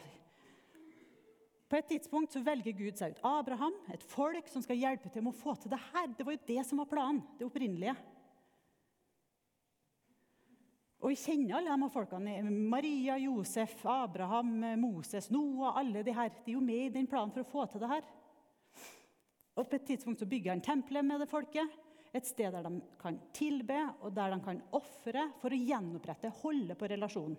På 1.70 1.78
et 1.78 1.88
tidspunkt 1.90 2.34
så 2.34 2.42
velger 2.46 2.74
Gud 2.78 2.98
seg 2.98 3.14
ut 3.14 3.22
Abraham, 3.26 3.76
et 3.94 4.02
folk 4.06 4.48
som 4.50 4.62
skal 4.62 4.78
hjelpe 4.78 5.10
til 5.14 5.26
med 5.26 5.34
å 5.34 5.38
få 5.38 5.54
til 5.58 5.74
det 5.74 5.80
her. 5.92 6.08
Det 6.18 6.26
var 6.26 6.36
jo 6.36 6.48
det 6.48 6.66
som 6.66 6.82
var 6.82 6.90
planen, 6.90 7.22
det 7.38 7.46
opprinnelige. 7.46 7.96
Og 11.04 11.12
vi 11.12 11.20
kjenner 11.20 11.58
alle 11.58 11.76
de 11.76 11.88
folkene. 11.92 12.38
Maria, 12.48 13.18
Josef, 13.20 13.76
Abraham, 13.92 14.54
Moses, 14.80 15.28
Noah. 15.36 15.78
alle 15.82 16.04
de 16.04 16.14
her. 16.16 16.30
De 16.46 16.52
er 16.52 16.56
jo 16.56 16.62
med 16.64 16.86
i 16.86 16.94
den 16.96 17.10
planen 17.12 17.34
for 17.36 17.44
å 17.44 17.50
få 17.50 17.66
til 17.68 17.84
det 17.84 17.90
her. 17.92 18.06
Og 19.60 19.68
På 19.68 19.76
et 19.76 19.86
tidspunkt 19.86 20.24
så 20.24 20.30
bygger 20.30 20.54
han 20.54 20.64
tempelet 20.64 21.06
med 21.06 21.20
det 21.20 21.28
folket. 21.30 21.76
Et 22.16 22.26
sted 22.26 22.54
der 22.54 22.64
de 22.64 22.80
kan 23.02 23.18
tilbe 23.34 23.80
og 24.02 24.14
der 24.16 24.32
de 24.32 24.40
kan 24.46 24.62
ofre 24.72 25.26
for 25.42 25.52
å 25.52 25.60
gjenopprette, 25.60 26.32
holde 26.40 26.78
på 26.78 26.88
relasjonen. 26.88 27.36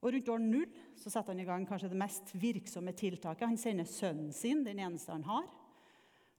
Og 0.00 0.14
Rundt 0.14 0.30
år 0.32 0.40
null 0.44 0.68
så 0.96 1.10
setter 1.10 1.34
han 1.34 1.42
i 1.42 1.48
gang 1.48 1.66
kanskje 1.68 1.90
det 1.90 1.98
mest 1.98 2.30
virksomme 2.38 2.94
tiltaket. 2.96 3.48
Han 3.48 3.58
sender 3.60 3.88
sønnen 3.88 4.30
sin, 4.32 4.62
den 4.64 4.78
eneste 4.78 5.12
han 5.12 5.26
har, 5.26 5.48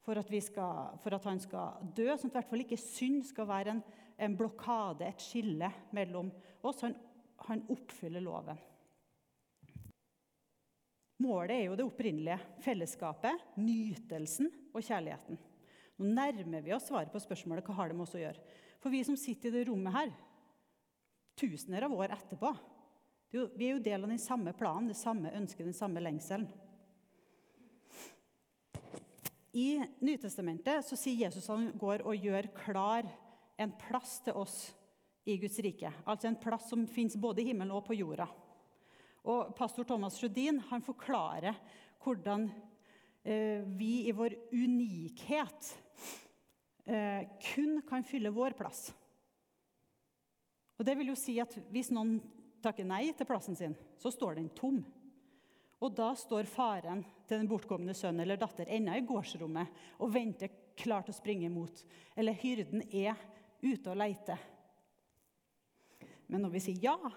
for 0.02 0.18
at, 0.18 0.32
skal, 0.46 0.96
for 1.04 1.14
at 1.14 1.28
han 1.30 1.42
skal 1.42 1.92
dø. 1.94 2.08
Sånn 2.16 2.32
at 2.32 2.38
i 2.38 2.40
hvert 2.40 2.50
fall 2.50 2.64
ikke 2.64 2.80
synd 2.82 3.28
skal 3.28 3.50
være 3.50 3.76
en, 3.76 3.84
en 4.22 4.36
blokade, 4.38 5.08
et 5.08 5.24
skille 5.24 5.72
mellom 5.96 6.30
oss. 6.62 6.84
Han, 6.86 6.96
han 7.48 7.64
oppfyller 7.74 8.24
loven. 8.24 8.60
Målet 11.22 11.54
er 11.54 11.64
jo 11.68 11.78
det 11.78 11.86
opprinnelige 11.86 12.40
fellesskapet, 12.66 13.46
nytelsen 13.62 14.50
og 14.74 14.82
kjærligheten. 14.82 15.38
Nå 16.02 16.10
nærmer 16.18 16.64
vi 16.66 16.74
oss 16.74 16.88
svaret 16.90 17.14
på 17.14 17.22
spørsmålet 17.22 17.68
hva 17.68 17.78
har 17.78 17.92
det 17.92 17.98
med 17.98 18.08
oss 18.08 18.18
å 18.18 18.22
gjøre. 18.24 18.42
For 18.82 18.94
vi 18.94 19.04
som 19.06 19.18
sitter 19.20 19.52
i 19.52 19.60
det 19.60 19.68
rommet 19.70 19.94
her, 19.94 20.14
tusener 21.38 21.86
av 21.86 21.94
år 21.94 22.16
etterpå, 22.16 22.50
vi 23.32 23.68
er 23.68 23.76
jo 23.76 23.84
del 23.84 24.04
av 24.04 24.10
den 24.12 24.20
samme 24.22 24.54
planen, 24.58 24.90
det 24.92 24.98
samme 25.00 25.32
ønsket, 25.38 25.68
den 25.70 25.78
samme 25.78 26.02
lengselen. 26.04 26.50
I 29.52 29.84
Nytestamentet 30.00 30.88
så 30.88 30.98
sier 31.00 31.28
Jesus 31.28 31.46
at 31.46 31.58
han 31.58 31.72
går 31.80 32.06
og 32.08 32.26
gjør 32.26 32.50
klar 32.56 33.08
en 33.64 33.74
plass 33.80 34.20
til 34.26 34.38
oss 34.38 34.58
i 35.30 35.38
Guds 35.42 35.60
rike. 35.64 35.92
Altså 36.10 36.30
en 36.30 36.40
plass 36.42 36.70
som 36.72 36.88
fins 36.90 37.18
både 37.20 37.44
i 37.44 37.52
himmelen 37.52 37.74
og 37.76 37.86
på 37.88 37.98
jorda. 37.98 38.28
Og 39.30 39.54
Pastor 39.58 39.86
Thomas 39.86 40.18
Sjødin 40.18 40.60
han 40.72 40.82
forklarer 40.82 41.58
hvordan 42.02 42.48
eh, 43.24 43.62
vi 43.78 44.08
i 44.10 44.16
vår 44.18 44.34
unikhet 44.50 45.74
eh, 46.90 47.28
kun 47.52 47.84
kan 47.88 48.06
fylle 48.08 48.34
vår 48.34 48.58
plass. 48.58 48.88
Og 50.80 50.88
det 50.88 50.96
vil 50.98 51.12
jo 51.12 51.20
si 51.20 51.38
at 51.42 51.54
Hvis 51.70 51.92
noen 51.94 52.18
takker 52.62 52.86
nei 52.86 53.12
til 53.18 53.28
plassen 53.30 53.58
sin, 53.58 53.76
så 54.02 54.10
står 54.14 54.40
den 54.40 54.50
tom. 54.58 54.82
Og 55.82 55.94
da 55.98 56.12
står 56.18 56.50
faren 56.50 57.04
til 57.26 57.40
den 57.40 57.50
bortkomne 57.50 57.94
sønn 57.98 58.22
eller 58.22 58.38
datter 58.42 58.70
ennå 58.70 58.98
i 58.98 59.06
gårdsrommet 59.06 60.02
og 60.02 60.12
venter 60.14 60.52
klar 60.78 61.06
til 61.06 61.14
å 61.14 61.18
springe 61.18 61.48
imot. 61.48 61.82
Eller 62.18 62.38
hyrden 62.38 62.84
er 62.90 63.18
ute 63.62 63.92
og 63.92 64.00
leite. 64.00 64.38
Men 66.32 66.46
når 66.46 66.56
vi 66.56 66.64
sier 66.64 66.86
ja, 66.86 67.12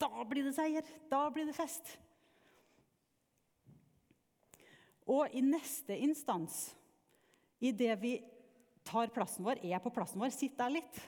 da 0.00 0.24
blir 0.24 0.46
det 0.46 0.54
seier. 0.56 0.86
Da 1.10 1.26
blir 1.32 1.48
det 1.48 1.56
fest. 1.56 1.92
Og 5.10 5.32
i 5.34 5.42
neste 5.44 5.96
instans, 6.06 6.70
idet 7.60 7.96
vi 8.00 8.14
tar 8.86 9.10
plassen 9.12 9.44
vår, 9.44 9.60
er 9.66 9.82
på 9.82 9.92
plassen 9.92 10.22
vår, 10.22 10.32
sitter 10.34 10.64
der 10.64 10.78
litt 10.78 11.00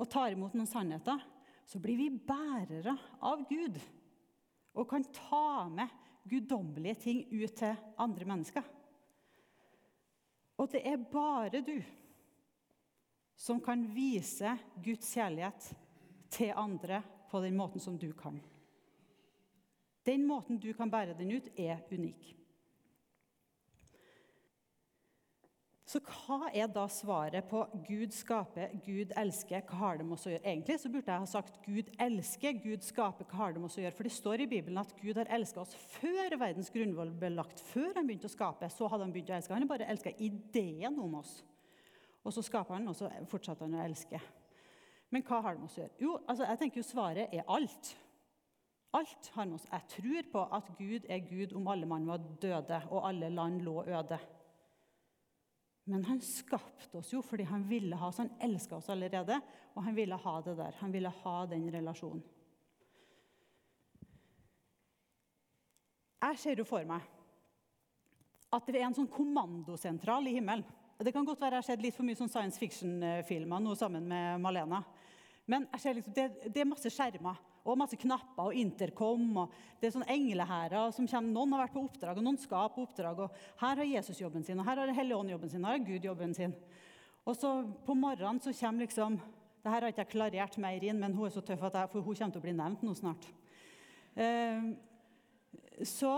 og 0.00 0.08
tar 0.08 0.32
imot 0.32 0.54
noen 0.56 0.68
sannheter, 0.70 1.20
så 1.68 1.78
blir 1.82 1.98
vi 1.98 2.08
bærere 2.08 2.94
av 3.20 3.42
Gud 3.50 3.76
og 4.72 4.86
kan 4.88 5.04
ta 5.12 5.68
med 5.68 5.90
guddommelige 6.30 7.02
ting 7.04 7.20
ut 7.28 7.52
til 7.58 7.74
andre 8.00 8.28
mennesker. 8.30 8.64
Og 10.60 10.70
det 10.72 10.80
er 10.86 11.02
bare 11.10 11.60
du 11.64 11.76
som 13.40 13.60
kan 13.64 13.86
vise 13.94 14.52
Guds 14.84 15.14
kjærlighet 15.14 15.70
til 16.30 16.52
andre 16.52 17.00
på 17.30 17.40
den 17.40 17.56
måten 17.56 17.80
som 17.80 17.96
du 17.98 18.10
kan. 18.12 18.36
Den 20.04 20.26
måten 20.28 20.58
du 20.60 20.72
kan 20.76 20.90
bære 20.92 21.16
den 21.16 21.32
ut, 21.32 21.48
er 21.56 21.80
unik. 21.92 22.34
Så 25.90 25.98
hva 26.06 26.52
er 26.54 26.68
da 26.70 26.84
svaret 26.86 27.48
på 27.50 27.64
Gud 27.88 28.12
skaper, 28.14 28.76
Gud 28.84 29.10
elsker, 29.18 29.64
hva 29.66 29.78
har 29.80 29.98
det 29.98 30.04
med 30.06 30.14
oss 30.14 30.28
å 30.28 30.30
gjøre? 30.30 30.46
Egentlig 30.46 30.76
så 30.78 30.90
burde 30.92 31.10
jeg 31.10 31.24
ha 31.24 31.30
sagt 31.32 31.56
Gud 31.64 31.88
elsker, 31.98 32.60
Gud 32.62 32.86
skaper, 32.86 33.26
hva 33.26 33.40
har 33.40 33.56
det 33.56 33.62
med 33.62 33.66
oss 33.72 33.78
å 33.80 33.82
gjøre? 33.82 33.96
For 33.98 34.06
det 34.06 34.14
står 34.14 34.44
i 34.44 34.48
Bibelen 34.52 34.78
at 34.78 34.94
Gud 35.00 35.18
har 35.18 35.32
elska 35.34 35.64
oss 35.64 35.74
før 35.96 36.36
verdens 36.38 36.70
grunnvoll 36.70 37.10
ble 37.18 37.32
lagt. 37.34 37.64
Før 37.72 37.90
han 37.96 38.06
begynte 38.06 38.30
å 38.30 38.36
skape, 38.36 38.70
så 38.70 38.86
hadde 38.86 39.08
han 39.08 39.16
begynt 39.16 39.32
å 39.32 39.38
elske. 39.40 39.56
Han 39.56 39.66
har 39.66 39.72
bare 39.72 39.90
elska 39.90 40.14
ideen 40.22 41.00
om 41.02 41.18
oss. 41.24 41.40
Og 42.24 42.34
så 42.34 42.44
skaper 42.44 42.76
han, 42.76 42.88
og 42.88 42.96
så 42.96 43.08
fortsetter 43.30 43.66
han 43.66 43.78
å 43.78 43.84
elske. 43.84 44.20
Men 45.10 45.24
hva 45.26 45.40
har 45.42 45.56
det 45.56 45.62
med 45.62 45.70
oss 45.70 45.78
å 45.78 45.82
gjøre? 45.82 45.98
Jo, 45.98 46.16
altså, 46.28 46.46
jeg 46.46 46.60
tenker 46.60 46.80
jo 46.80 46.86
svaret 46.86 47.34
er 47.34 47.48
alt. 47.50 47.94
Alt 48.94 49.30
har 49.34 49.46
med 49.46 49.56
oss. 49.56 49.68
Jeg 49.70 49.88
tror 49.94 50.28
på 50.32 50.44
at 50.58 50.68
Gud 50.78 51.08
er 51.10 51.24
Gud 51.26 51.54
om 51.58 51.70
alle 51.70 51.88
mann 51.90 52.06
var 52.08 52.22
døde, 52.42 52.82
og 52.90 53.08
alle 53.08 53.30
land 53.32 53.62
lå 53.66 53.82
øde. 53.86 54.18
Men 55.90 56.04
han 56.06 56.20
skapte 56.22 57.00
oss 57.00 57.10
jo 57.10 57.22
fordi 57.24 57.46
han 57.48 57.64
ville 57.66 57.96
ha 57.98 58.10
oss. 58.10 58.20
Han 58.22 58.34
elska 58.42 58.76
oss 58.76 58.90
allerede, 58.92 59.40
og 59.74 59.86
han 59.86 59.96
ville 59.96 60.18
ha 60.18 60.34
det 60.46 60.56
der. 60.58 60.76
Han 60.82 60.92
ville 60.94 61.10
ha 61.22 61.36
den 61.50 61.70
relasjonen. 61.74 62.22
Jeg 66.20 66.38
ser 66.38 66.60
jo 66.60 66.66
for 66.68 66.84
meg 66.84 67.06
at 68.52 68.66
det 68.68 68.80
er 68.80 68.88
en 68.88 68.96
sånn 68.98 69.08
kommandosentral 69.10 70.26
i 70.28 70.34
himmelen. 70.36 70.66
Det 71.00 71.12
kan 71.14 71.24
godt 71.24 71.40
være 71.40 71.56
jeg 71.56 71.62
har 71.62 71.64
sett 71.64 71.80
litt 71.80 71.94
for 71.96 72.04
mye 72.04 72.18
sånn 72.18 72.28
science 72.28 72.60
fiction-filmer 72.60 73.62
nå 73.64 73.72
sammen 73.78 74.04
med 74.04 74.42
Malena. 74.44 74.82
Men 75.48 75.64
liksom, 75.72 76.12
det, 76.12 76.26
det, 76.44 76.58
er 76.60 76.68
masse 76.68 76.92
skjermer 76.92 77.38
og 77.64 77.78
masse 77.80 77.96
knapper 77.96 78.50
og 78.50 78.58
intercom. 78.60 79.24
og 79.40 79.54
Det 79.80 79.88
er 79.88 79.94
sånn 79.94 80.10
englehærer 80.12 80.92
som 80.92 81.08
kommer. 81.08 81.32
Noen 81.32 81.54
har 81.56 81.62
vært 81.64 81.76
på 81.78 81.84
oppdrag, 81.86 82.20
og 82.20 82.26
noen 82.26 82.36
skal 82.42 82.68
på 82.74 82.84
oppdrag. 82.84 83.24
og 83.24 83.40
Her 83.62 83.80
har 83.80 83.88
Jesus 83.88 84.20
jobben 84.20 84.44
sin, 84.44 84.60
og 84.60 84.68
her 84.68 84.82
har 84.82 84.92
Helligånd 85.00 85.32
jobben 85.32 85.52
sin, 85.54 85.64
og 85.64 85.72
her 85.72 85.78
har 85.78 85.88
Gud 85.88 86.10
jobben 86.10 86.36
sin. 86.36 86.52
Og 87.24 87.38
så 87.38 87.54
på 87.86 87.96
morgenen 87.96 88.42
så 88.44 88.52
kommer 88.60 88.84
liksom 88.84 89.16
det 89.60 89.72
her 89.72 89.84
har 89.84 89.92
ikke 89.92 90.04
jeg 90.04 90.12
klarert 90.14 90.60
mer 90.60 90.84
inn, 90.84 91.00
men 91.00 91.16
hun 91.16 91.26
er 91.26 91.32
så 91.32 91.42
tøff 91.44 91.64
at 91.68 91.74
jeg, 91.76 91.90
for 91.92 92.04
hun 92.04 92.16
kommer 92.16 92.32
til 92.32 92.40
å 92.40 92.44
bli 92.44 92.56
nevnt 92.56 92.84
nå 92.84 92.94
snart. 92.96 93.26
Eh, 94.16 94.70
så, 95.84 96.12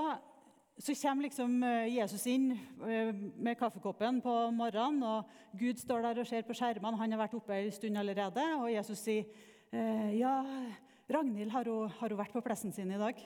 så, 0.79 0.95
kommer 0.95 1.27
liksom 1.27 1.63
eh, 1.63 1.95
Jesus 1.97 2.25
inn 2.27 2.53
eh, 2.87 3.13
med 3.13 3.59
kaffekoppen 3.61 4.21
på 4.25 4.35
morgenen, 4.57 5.03
og 5.05 5.59
Gud 5.59 5.81
står 5.81 6.03
der 6.07 6.23
og 6.23 6.29
ser 6.29 6.47
på 6.49 6.57
skjermene. 6.57 6.99
Han 6.99 7.13
har 7.13 7.21
vært 7.21 7.37
oppe 7.37 7.59
en 7.59 7.75
stund 7.75 8.01
allerede, 8.01 8.47
og 8.57 8.71
Jesus 8.73 9.05
sier 9.05 9.29
eh, 9.71 10.17
ja, 10.17 10.39
Ragnhild, 11.13 11.53
har 11.53 11.69
hun, 11.69 11.93
har 12.01 12.15
hun, 12.15 12.21
vært 12.23 12.35
på 12.35 12.45
plassen 12.45 12.73
sin 12.73 12.91
i 12.91 13.01
dag? 13.01 13.21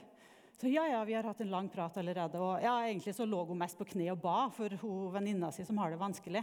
Så 0.56 0.70
ja, 0.72 0.86
ja, 0.88 1.02
vi 1.04 1.14
har 1.14 1.26
hatt 1.28 1.40
en 1.44 1.52
lang 1.52 1.68
prat 1.68 1.98
allerede. 2.00 2.40
Og 2.40 2.62
ja, 2.64 2.74
egentlig 2.88 3.12
så 3.14 3.26
lå 3.28 3.42
hun 3.44 3.58
mest 3.60 3.76
på 3.78 3.86
kne 3.92 4.08
og 4.14 4.22
ba 4.22 4.46
for 4.56 4.72
hun 4.80 5.10
venninna 5.14 5.50
si 5.52 5.66
som 5.68 5.78
har 5.82 5.92
det 5.92 6.00
vanskelig. 6.00 6.42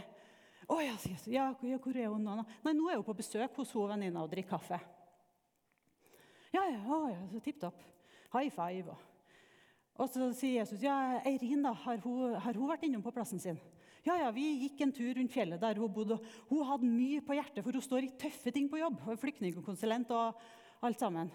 Å 0.70 0.78
ja, 0.80 0.94
ja, 1.28 1.48
hvor 1.60 1.98
er 1.98 2.12
hun 2.14 2.24
nå? 2.24 2.44
Nei, 2.64 2.76
nå 2.78 2.92
er 2.92 3.00
hun 3.00 3.08
på 3.08 3.18
besøk 3.18 3.58
hos 3.60 3.74
hun 3.76 3.90
venninna 3.90 4.24
og 4.24 4.30
drikker 4.32 4.56
kaffe. 4.56 4.80
Ja, 6.54 6.62
ja, 6.70 6.84
å, 6.86 7.08
ja 7.10 7.26
så 7.32 7.42
tipp 7.44 7.60
topp. 7.64 7.82
High 8.36 8.54
five. 8.54 8.94
Og 8.94 9.13
så 9.94 10.32
sier 10.34 10.64
Jesus, 10.64 10.82
ja, 10.82 11.22
Eirin, 11.22 11.62
da, 11.66 11.74
har 11.84 12.02
hun, 12.02 12.34
har 12.42 12.58
hun 12.58 12.70
vært 12.72 12.86
innom 12.88 13.04
på 13.06 13.14
plassen 13.14 13.42
sin? 13.42 13.60
Ja, 14.04 14.18
ja, 14.20 14.32
Vi 14.36 14.44
gikk 14.66 14.82
en 14.84 14.92
tur 14.92 15.14
rundt 15.16 15.32
fjellet 15.32 15.62
der 15.62 15.80
hun 15.80 15.92
bodde. 15.94 16.18
Hun 16.50 16.66
hadde 16.68 16.90
mye 16.90 17.22
på 17.24 17.38
hjertet, 17.38 17.62
for 17.64 17.72
hun 17.72 17.86
står 17.86 18.08
i 18.08 18.14
tøffe 18.20 18.52
ting 18.52 18.68
på 18.72 18.82
jobb. 18.82 19.00
Hun 19.06 19.16
er 19.16 19.22
flyktningkonsulent 19.22 20.12
og 20.12 20.42
alt 20.84 21.00
sammen. 21.00 21.32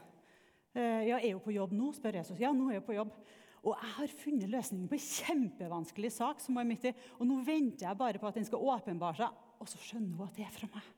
Eh, 0.75 1.07
ja, 1.09 1.17
er 1.17 1.33
hun 1.33 1.45
på 1.45 1.55
jobb 1.55 1.73
nå? 1.73 1.93
spør 1.97 2.19
Jesus. 2.21 2.41
Ja, 2.43 2.53
nå 2.53 2.69
er 2.69 2.83
hun 2.83 2.89
på 2.91 2.99
jobb. 2.99 3.15
Og 3.63 3.73
jeg 3.73 3.95
har 3.95 4.13
funnet 4.21 4.53
løsningen 4.53 4.91
på 4.91 4.99
en 4.99 5.07
kjempevanskelig 5.07 6.13
sak. 6.19 6.45
som 6.45 6.59
er 6.59 6.69
midt 6.69 6.85
i, 6.91 6.95
Og 7.19 7.27
nå 7.27 7.41
venter 7.47 7.89
jeg 7.89 7.97
bare 7.97 8.19
på 8.19 8.29
at 8.29 8.35
den 8.35 8.45
skal 8.45 8.59
åpenbare 8.75 9.17
seg, 9.23 9.43
og 9.59 9.69
så 9.69 9.79
skjønner 9.79 10.17
hun 10.17 10.29
at 10.29 10.37
det 10.37 10.45
er 10.45 10.55
fra 10.55 10.69
meg. 10.75 10.93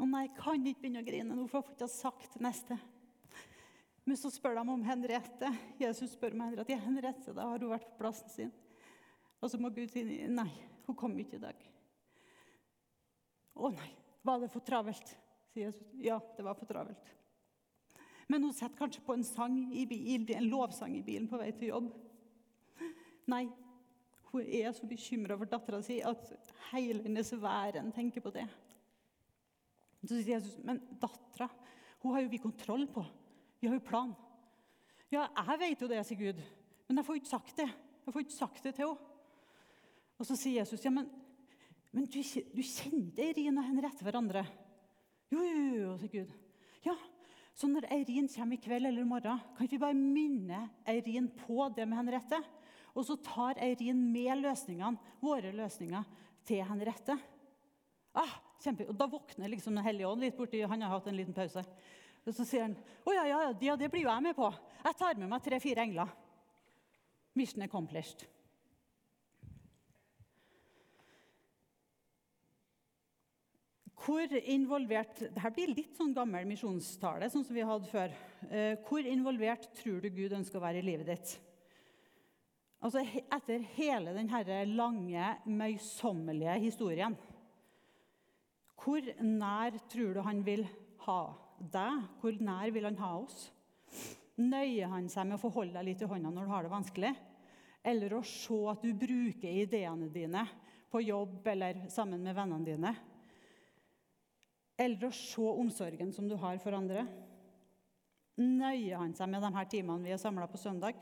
Å 0.00 0.06
nei, 0.08 0.22
jeg 0.28 0.36
kan 0.38 0.66
ikke 0.66 0.80
begynne 0.80 1.02
å 1.02 1.10
grine 1.10 1.36
nå, 1.36 1.46
for 1.50 1.60
jeg 1.60 1.66
får 1.66 1.76
ikke 1.76 1.92
sagt 1.92 2.40
neste. 2.40 2.78
Men 4.08 4.18
så 4.18 4.30
spør 4.32 4.56
de 4.58 4.64
om 4.72 4.84
Henriette. 4.84 5.50
Jesus 5.80 6.14
spør 6.16 6.34
om 6.36 6.44
Henriette. 6.46 6.72
Ja, 6.72 6.80
Henriette, 6.84 7.34
da 7.36 7.46
har 7.50 7.62
hun 7.62 7.72
vært 7.72 7.88
på 7.92 8.00
plassen 8.00 8.32
sin. 8.32 8.52
Og 9.40 9.52
så 9.52 9.60
må 9.60 9.70
Gud 9.72 9.92
si 9.92 10.04
nei, 10.28 10.48
hun 10.86 10.96
kom 10.98 11.16
ikke 11.20 11.38
i 11.38 11.44
dag. 11.44 11.66
Å 13.60 13.70
nei, 13.72 13.90
var 14.24 14.40
det 14.42 14.50
for 14.52 14.64
travelt? 14.64 15.14
sier 15.50 15.68
Jesus. 15.68 15.88
Ja, 15.98 16.20
det 16.36 16.44
var 16.46 16.56
for 16.58 16.68
travelt. 16.68 17.08
Men 18.30 18.44
hun 18.46 18.54
setter 18.54 18.78
kanskje 18.78 19.02
på 19.02 19.16
en, 19.16 19.24
sang 19.26 19.56
i 19.74 19.86
bil, 19.90 20.28
en 20.36 20.50
lovsang 20.52 20.94
i 20.96 21.02
bilen 21.02 21.26
på 21.30 21.40
vei 21.40 21.50
til 21.56 21.72
jobb. 21.72 21.88
Nei, 23.30 23.44
hun 24.30 24.44
er 24.46 24.70
så 24.74 24.86
bekymra 24.86 25.36
for 25.38 25.50
dattera 25.50 25.80
si 25.82 25.98
at 26.06 26.30
hele 26.70 27.02
hennes 27.02 27.32
væren 27.42 27.90
tenker 27.94 28.22
på 28.22 28.32
det. 28.34 28.46
Så 30.04 30.14
sier 30.14 30.36
Jesus, 30.36 30.54
men 30.64 30.78
dattera 31.02 31.50
hun 32.00 32.14
har 32.14 32.22
jo 32.24 32.30
vi 32.32 32.40
kontroll 32.40 32.86
på. 32.88 33.02
Vi 33.60 33.68
har 33.68 33.76
jo 33.76 33.84
plan. 33.84 34.12
Ja, 35.12 35.26
jeg 35.28 35.60
vet 35.60 35.82
jo 35.82 35.88
det, 35.90 36.00
sier 36.06 36.20
Gud, 36.20 36.42
men 36.88 37.00
jeg 37.00 37.06
får 37.06 37.20
ikke 37.20 37.32
sagt 37.32 37.56
det. 37.58 37.68
Jeg 38.06 38.14
får 38.14 38.24
ikke 38.24 38.36
sagt 38.36 38.66
det 38.66 38.74
til 38.76 38.86
henne. 38.88 39.08
Og 40.20 40.28
så 40.28 40.36
sier 40.36 40.60
Jesus, 40.60 40.82
ja, 40.84 40.92
men, 40.92 41.06
men 41.96 42.04
du, 42.10 42.18
du 42.20 42.60
kjente 42.60 43.24
Eirin 43.24 43.56
og 43.56 43.64
Henriette 43.64 44.04
hverandre? 44.04 44.44
Jo, 45.32 45.40
jo, 45.40 45.64
jo, 45.80 45.94
sier 46.00 46.12
Gud. 46.12 46.34
Ja, 46.84 46.96
så 47.56 47.68
når 47.68 47.88
Eirin 47.92 48.28
kommer 48.32 48.56
i 48.56 48.62
kveld 48.62 48.88
eller 48.88 49.04
i 49.04 49.08
morgen, 49.08 49.40
kan 49.56 49.66
ikke 49.66 49.76
vi 49.76 49.82
bare 49.82 49.96
minne 49.98 50.62
Eirin 50.88 51.28
på 51.40 51.68
det 51.76 51.88
med 51.88 52.00
Henriette? 52.00 52.40
Og 52.96 53.06
så 53.06 53.16
tar 53.22 53.60
Eirin 53.62 54.00
med 54.12 54.40
løsningene, 54.40 55.00
våre 55.22 55.52
løsninger, 55.54 56.06
til 56.48 56.64
Henriette. 56.66 57.16
Ah, 58.16 58.32
kjempe. 58.62 58.88
Og 58.88 58.96
Da 58.98 59.06
våkner 59.06 59.52
liksom 59.52 59.76
Den 59.76 59.84
hellige 59.84 60.08
ånd 60.08 60.24
litt 60.24 60.38
borti 60.38 60.62
Han 60.66 60.82
har 60.82 60.96
hatt 60.96 61.06
en 61.06 61.18
liten 61.18 61.36
pause. 61.36 61.62
Og 62.26 62.36
så 62.36 62.44
sier 62.46 62.66
han 62.66 62.76
å 63.06 63.14
ja, 63.16 63.24
ja, 63.28 63.38
ja, 63.52 63.76
det 63.78 63.88
blir 63.92 64.04
jo 64.04 64.12
jeg 64.12 64.26
med 64.26 64.36
på. 64.36 64.50
Jeg 64.84 64.98
tar 64.98 65.16
med 65.20 65.30
meg 65.30 65.42
tre-fire 65.44 65.86
engler. 65.86 66.12
Mission 67.38 67.64
accomplished. 67.64 68.26
Hvor 74.00 74.32
involvert 74.48 75.18
Dette 75.20 75.50
blir 75.52 75.74
litt 75.74 75.98
sånn 75.98 76.14
gammel 76.16 76.46
misjonstale, 76.48 77.28
sånn 77.30 77.44
som 77.44 77.56
vi 77.56 77.66
hadde 77.66 77.88
før. 77.90 78.14
Eh, 78.48 78.78
hvor 78.86 79.04
involvert 79.06 79.68
tror 79.76 80.00
du 80.00 80.08
Gud 80.14 80.32
ønsker 80.38 80.56
å 80.56 80.64
være 80.64 80.80
i 80.80 80.86
livet 80.86 81.10
ditt? 81.12 81.34
Altså, 82.80 83.02
Etter 83.04 83.66
hele 83.76 84.14
denne 84.16 84.62
lange, 84.72 85.34
møysommelige 85.44 86.54
historien 86.62 87.16
Hvor 88.80 89.04
nær 89.20 89.76
tror 89.92 90.16
du 90.16 90.22
han 90.24 90.40
vil 90.46 90.64
ha 91.04 91.20
deg? 91.60 92.06
Hvor 92.20 92.36
nær 92.40 92.72
vil 92.74 92.88
han 92.88 92.98
ha 93.00 93.12
oss? 93.20 93.48
Nøyer 94.40 94.88
han 94.92 95.08
seg 95.12 95.28
med 95.28 95.36
å 95.36 95.42
forholde 95.42 95.76
deg 95.76 95.90
litt 95.90 96.02
i 96.04 96.08
hånda 96.08 96.32
når 96.32 96.46
du 96.46 96.52
har 96.54 96.64
det 96.64 96.72
vanskelig? 96.72 97.12
Eller 97.84 98.14
å 98.16 98.24
se 98.26 98.58
at 98.70 98.82
du 98.84 98.92
bruker 98.96 99.62
ideene 99.62 100.08
dine 100.12 100.44
på 100.90 101.02
jobb 101.04 101.46
eller 101.52 101.86
sammen 101.92 102.22
med 102.24 102.36
vennene 102.36 102.66
dine? 102.66 102.94
Eller 104.80 105.08
å 105.08 105.14
se 105.14 105.44
omsorgen 105.44 106.12
som 106.16 106.28
du 106.28 106.36
har 106.40 106.60
for 106.62 106.76
andre? 106.76 107.04
Nøyer 108.40 108.96
han 108.96 109.12
seg 109.16 109.28
med 109.28 109.44
de 109.44 109.52
her 109.52 109.68
timene 109.68 110.06
vi 110.06 110.14
er 110.14 110.20
samla 110.20 110.48
på 110.48 110.60
søndag? 110.60 110.96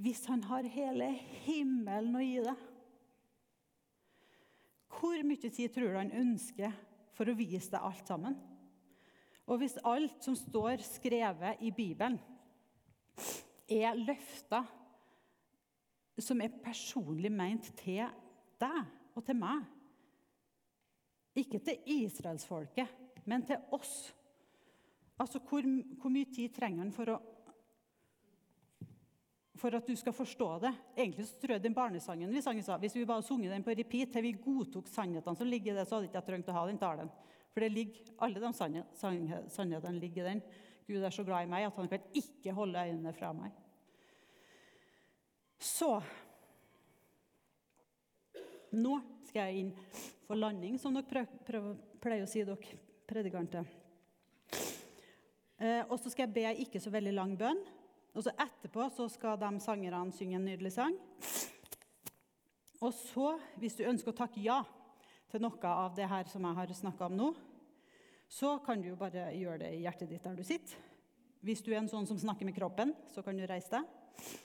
Hvis 0.00 0.26
han 0.28 0.44
har 0.48 0.68
hele 0.68 1.10
himmelen 1.44 2.16
å 2.16 2.24
gi 2.24 2.38
deg, 2.44 2.66
hvor 5.00 5.22
mye 5.24 5.48
tid 5.48 5.72
tror 5.72 5.92
du 5.92 5.98
han 6.00 6.12
ønsker 6.12 6.72
for 7.16 7.30
å 7.30 7.36
vise 7.36 7.70
deg 7.72 7.84
alt 7.84 8.08
sammen? 8.08 8.36
Og 9.50 9.58
hvis 9.58 9.78
alt 9.82 10.22
som 10.22 10.36
står 10.38 10.82
skrevet 10.86 11.62
i 11.66 11.72
Bibelen, 11.74 12.20
er 13.70 13.98
løfter 13.98 14.66
som 16.20 16.40
er 16.42 16.56
personlig 16.62 17.30
ment 17.32 17.70
til 17.80 18.02
deg 18.60 18.80
og 19.16 19.24
til 19.24 19.38
meg 19.38 19.62
Ikke 21.40 21.60
til 21.62 21.78
israelsfolket, 21.86 22.88
men 23.24 23.44
til 23.46 23.62
oss. 23.72 24.10
Altså, 25.20 25.38
hvor, 25.38 25.64
hvor 26.00 26.10
mye 26.10 26.26
tid 26.26 26.50
trenger 26.54 26.82
han 26.82 26.94
for 26.94 27.14
å 27.14 27.20
for 29.60 29.76
at 29.76 29.84
du 29.84 29.92
skal 29.98 30.14
forstå 30.16 30.46
det. 30.62 30.70
Egentlig 30.96 31.26
så 31.28 31.36
tror 31.36 31.52
jeg 31.52 31.62
den 31.66 31.74
barnesangen 31.76 32.30
vi 32.32 32.40
sang 32.40 32.56
Hvis 32.80 32.94
vi 32.96 33.04
bare 33.04 33.22
sunget 33.22 33.52
den 33.52 33.64
på 33.64 33.74
repeat 33.76 34.12
til 34.14 34.24
vi 34.24 34.32
godtok 34.32 34.88
sannhetene 34.88 35.36
som 35.36 35.46
ligger 35.46 35.74
i 35.74 35.76
det, 35.76 35.84
så 35.86 35.98
hadde 35.98 36.08
jeg 36.08 36.14
ikke 36.14 36.26
trengt 36.26 36.48
å 36.48 36.56
ha 36.56 36.62
den 36.66 36.80
talen. 36.80 37.10
For 37.50 37.64
det 37.64 37.72
ligger, 37.74 38.12
alle 38.22 38.40
de 38.42 38.52
sannhetene 38.54 39.98
ligger 39.98 40.24
i 40.24 40.28
den. 40.34 40.42
Gud 40.86 41.02
er 41.02 41.14
så 41.14 41.24
glad 41.26 41.46
i 41.46 41.50
meg 41.50 41.66
at 41.66 41.76
han 41.78 41.90
kan 41.90 42.06
ikke 42.18 42.54
holde 42.54 42.82
øynene 42.90 43.12
fra 43.14 43.32
meg. 43.36 43.54
Så 45.60 45.98
Nå 48.70 49.00
skal 49.26 49.50
jeg 49.50 49.64
inn 49.64 49.70
for 50.28 50.38
landing, 50.38 50.76
som 50.78 50.94
dere 50.94 51.24
pleier 51.42 52.22
å 52.22 52.28
si, 52.30 52.44
dere 52.46 52.76
predikanter. 53.10 53.66
Eh, 55.58 55.82
og 55.90 55.96
så 55.98 56.12
skal 56.12 56.28
jeg 56.28 56.34
be 56.36 56.52
ikke 56.62 56.78
så 56.82 56.92
veldig 56.94 57.14
lang 57.16 57.34
bønn. 57.38 57.58
Og 58.14 58.22
så 58.22 58.34
Etterpå 58.38 58.86
så 58.94 59.08
skal 59.10 59.38
de 59.42 59.50
sangerne 59.62 60.14
synge 60.14 60.38
en 60.38 60.46
nydelig 60.46 60.72
sang. 60.74 60.94
Og 62.80 62.94
så, 62.94 63.34
hvis 63.60 63.76
du 63.76 63.84
ønsker 63.90 64.14
å 64.14 64.20
takke 64.22 64.42
ja 64.42 64.62
til 65.30 65.42
noe 65.44 65.72
av 65.72 65.94
det 65.96 66.08
her 66.10 66.28
som 66.30 66.44
jeg 66.46 66.58
har 66.58 66.74
snakka 66.74 67.06
om 67.06 67.16
nå, 67.18 67.30
så 68.30 68.56
kan 68.62 68.82
du 68.82 68.90
jo 68.90 68.98
bare 68.98 69.30
gjøre 69.34 69.62
det 69.64 69.72
i 69.74 69.82
hjertet 69.84 70.10
ditt 70.10 70.26
der 70.26 70.38
du 70.38 70.44
sitter. 70.46 70.78
Hvis 71.40 71.62
du 71.64 71.70
er 71.72 71.80
en 71.80 71.90
sånn 71.90 72.06
som 72.06 72.18
snakker 72.20 72.46
med 72.46 72.54
kroppen, 72.54 72.92
så 73.10 73.24
kan 73.24 73.38
du 73.38 73.46
reise 73.48 73.72
deg. 73.72 74.36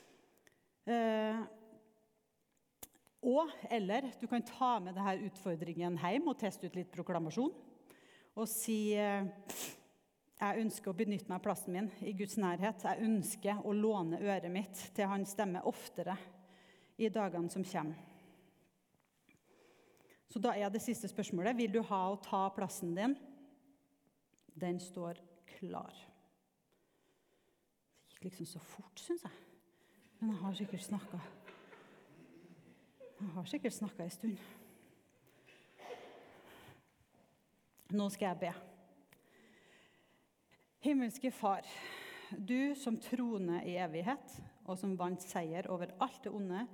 Eh, 0.86 1.40
og 3.26 3.50
eller 3.74 4.08
du 4.20 4.26
kan 4.30 4.44
ta 4.46 4.76
med 4.80 4.94
denne 4.96 5.26
utfordringen 5.26 5.98
hjem 6.00 6.30
og 6.30 6.38
teste 6.40 6.70
ut 6.70 6.78
litt 6.78 6.92
proklamasjon. 6.94 7.52
Og 8.36 8.48
si 8.50 8.94
eh, 8.96 9.26
jeg 10.36 10.64
ønsker 10.66 10.92
å 10.92 10.96
benytte 10.96 11.30
meg 11.30 11.38
av 11.38 11.44
plassen 11.46 11.76
min 11.76 11.86
i 12.04 12.12
Guds 12.16 12.36
nærhet. 12.40 12.82
Jeg 12.84 13.06
ønsker 13.06 13.62
å 13.64 13.72
låne 13.72 14.20
øret 14.20 14.52
mitt 14.52 14.82
til 14.96 15.08
hans 15.08 15.32
stemme 15.32 15.62
oftere 15.68 16.16
i 17.00 17.08
dagene 17.12 17.48
som 17.52 17.64
kommer. 17.64 18.15
Så 20.28 20.42
da 20.42 20.52
er 20.58 20.70
det 20.70 20.82
siste 20.82 21.08
spørsmålet 21.08 21.56
vil 21.56 21.72
du 21.72 21.80
ha 21.86 22.02
å 22.10 22.20
ta 22.22 22.46
plassen 22.54 22.94
din. 22.96 23.14
Den 24.56 24.80
står 24.82 25.20
klar. 25.58 25.94
Det 28.06 28.16
gikk 28.16 28.30
liksom 28.30 28.46
så 28.56 28.62
fort, 28.64 29.00
syns 29.00 29.26
jeg. 29.26 29.42
Men 30.18 30.32
jeg 30.32 30.40
har 30.40 30.54
sikkert 30.56 30.82
snakka 30.86 31.18
Jeg 33.16 33.28
har 33.34 33.44
sikkert 33.48 33.72
snakka 33.72 34.04
ei 34.04 34.12
stund. 34.12 34.38
Nå 37.96 38.08
skal 38.12 38.32
jeg 38.32 38.40
be. 38.40 38.50
Himmelske 40.84 41.30
Far, 41.32 41.64
du 42.30 42.74
som 42.76 42.98
troner 43.00 43.64
i 43.64 43.76
evighet, 43.80 44.34
og 44.66 44.76
som 44.78 44.96
vant 44.98 45.22
seier 45.22 45.68
over 45.72 45.94
alt 46.02 46.18
det 46.24 46.32
onde 46.34 46.66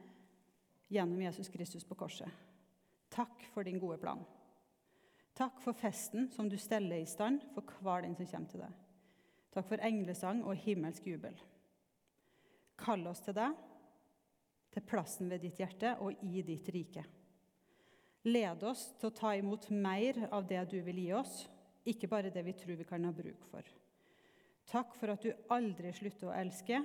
gjennom 0.93 1.21
Jesus 1.23 1.53
Kristus 1.53 1.85
på 1.85 1.95
korset. 2.01 2.29
Takk 3.13 3.45
for 3.53 3.67
din 3.67 3.81
gode 3.81 3.99
plan. 4.01 4.23
Takk 5.37 5.61
for 5.65 5.77
festen 5.77 6.31
som 6.33 6.49
du 6.49 6.57
steller 6.61 7.01
i 7.01 7.09
stand 7.09 7.45
for 7.55 7.85
hver 7.85 8.05
den 8.05 8.17
som 8.17 8.29
kommer 8.29 8.53
til 8.53 8.65
deg. 8.65 8.79
Takk 9.53 9.69
for 9.69 9.85
englesang 9.85 10.43
og 10.49 10.61
himmelsk 10.65 11.07
jubel. 11.13 11.37
Kall 12.81 13.05
oss 13.09 13.21
til 13.25 13.37
deg, 13.37 13.57
til 14.73 14.85
plassen 14.89 15.29
ved 15.29 15.45
ditt 15.45 15.61
hjerte 15.61 15.97
og 16.01 16.25
i 16.25 16.41
ditt 16.47 16.69
rike. 16.73 17.05
Led 18.29 18.63
oss 18.65 18.87
til 19.01 19.11
å 19.11 19.17
ta 19.17 19.33
imot 19.37 19.69
mer 19.75 20.23
av 20.31 20.47
det 20.49 20.63
du 20.71 20.79
vil 20.87 21.03
gi 21.03 21.11
oss, 21.17 21.43
ikke 21.85 22.09
bare 22.09 22.31
det 22.33 22.45
vi 22.47 22.55
tror 22.57 22.79
vi 22.79 22.87
kan 22.89 23.05
ha 23.05 23.13
bruk 23.13 23.45
for. 23.51 23.67
Takk 24.71 24.95
for 24.97 25.13
at 25.13 25.25
du 25.25 25.33
aldri 25.53 25.91
slutter 25.97 26.31
å 26.31 26.37
elske. 26.39 26.79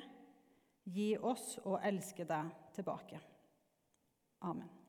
Gi 0.87 1.11
oss 1.19 1.59
å 1.67 1.77
elske 1.83 2.25
deg 2.25 2.49
tilbake. 2.75 3.21
Amen. 4.47 4.86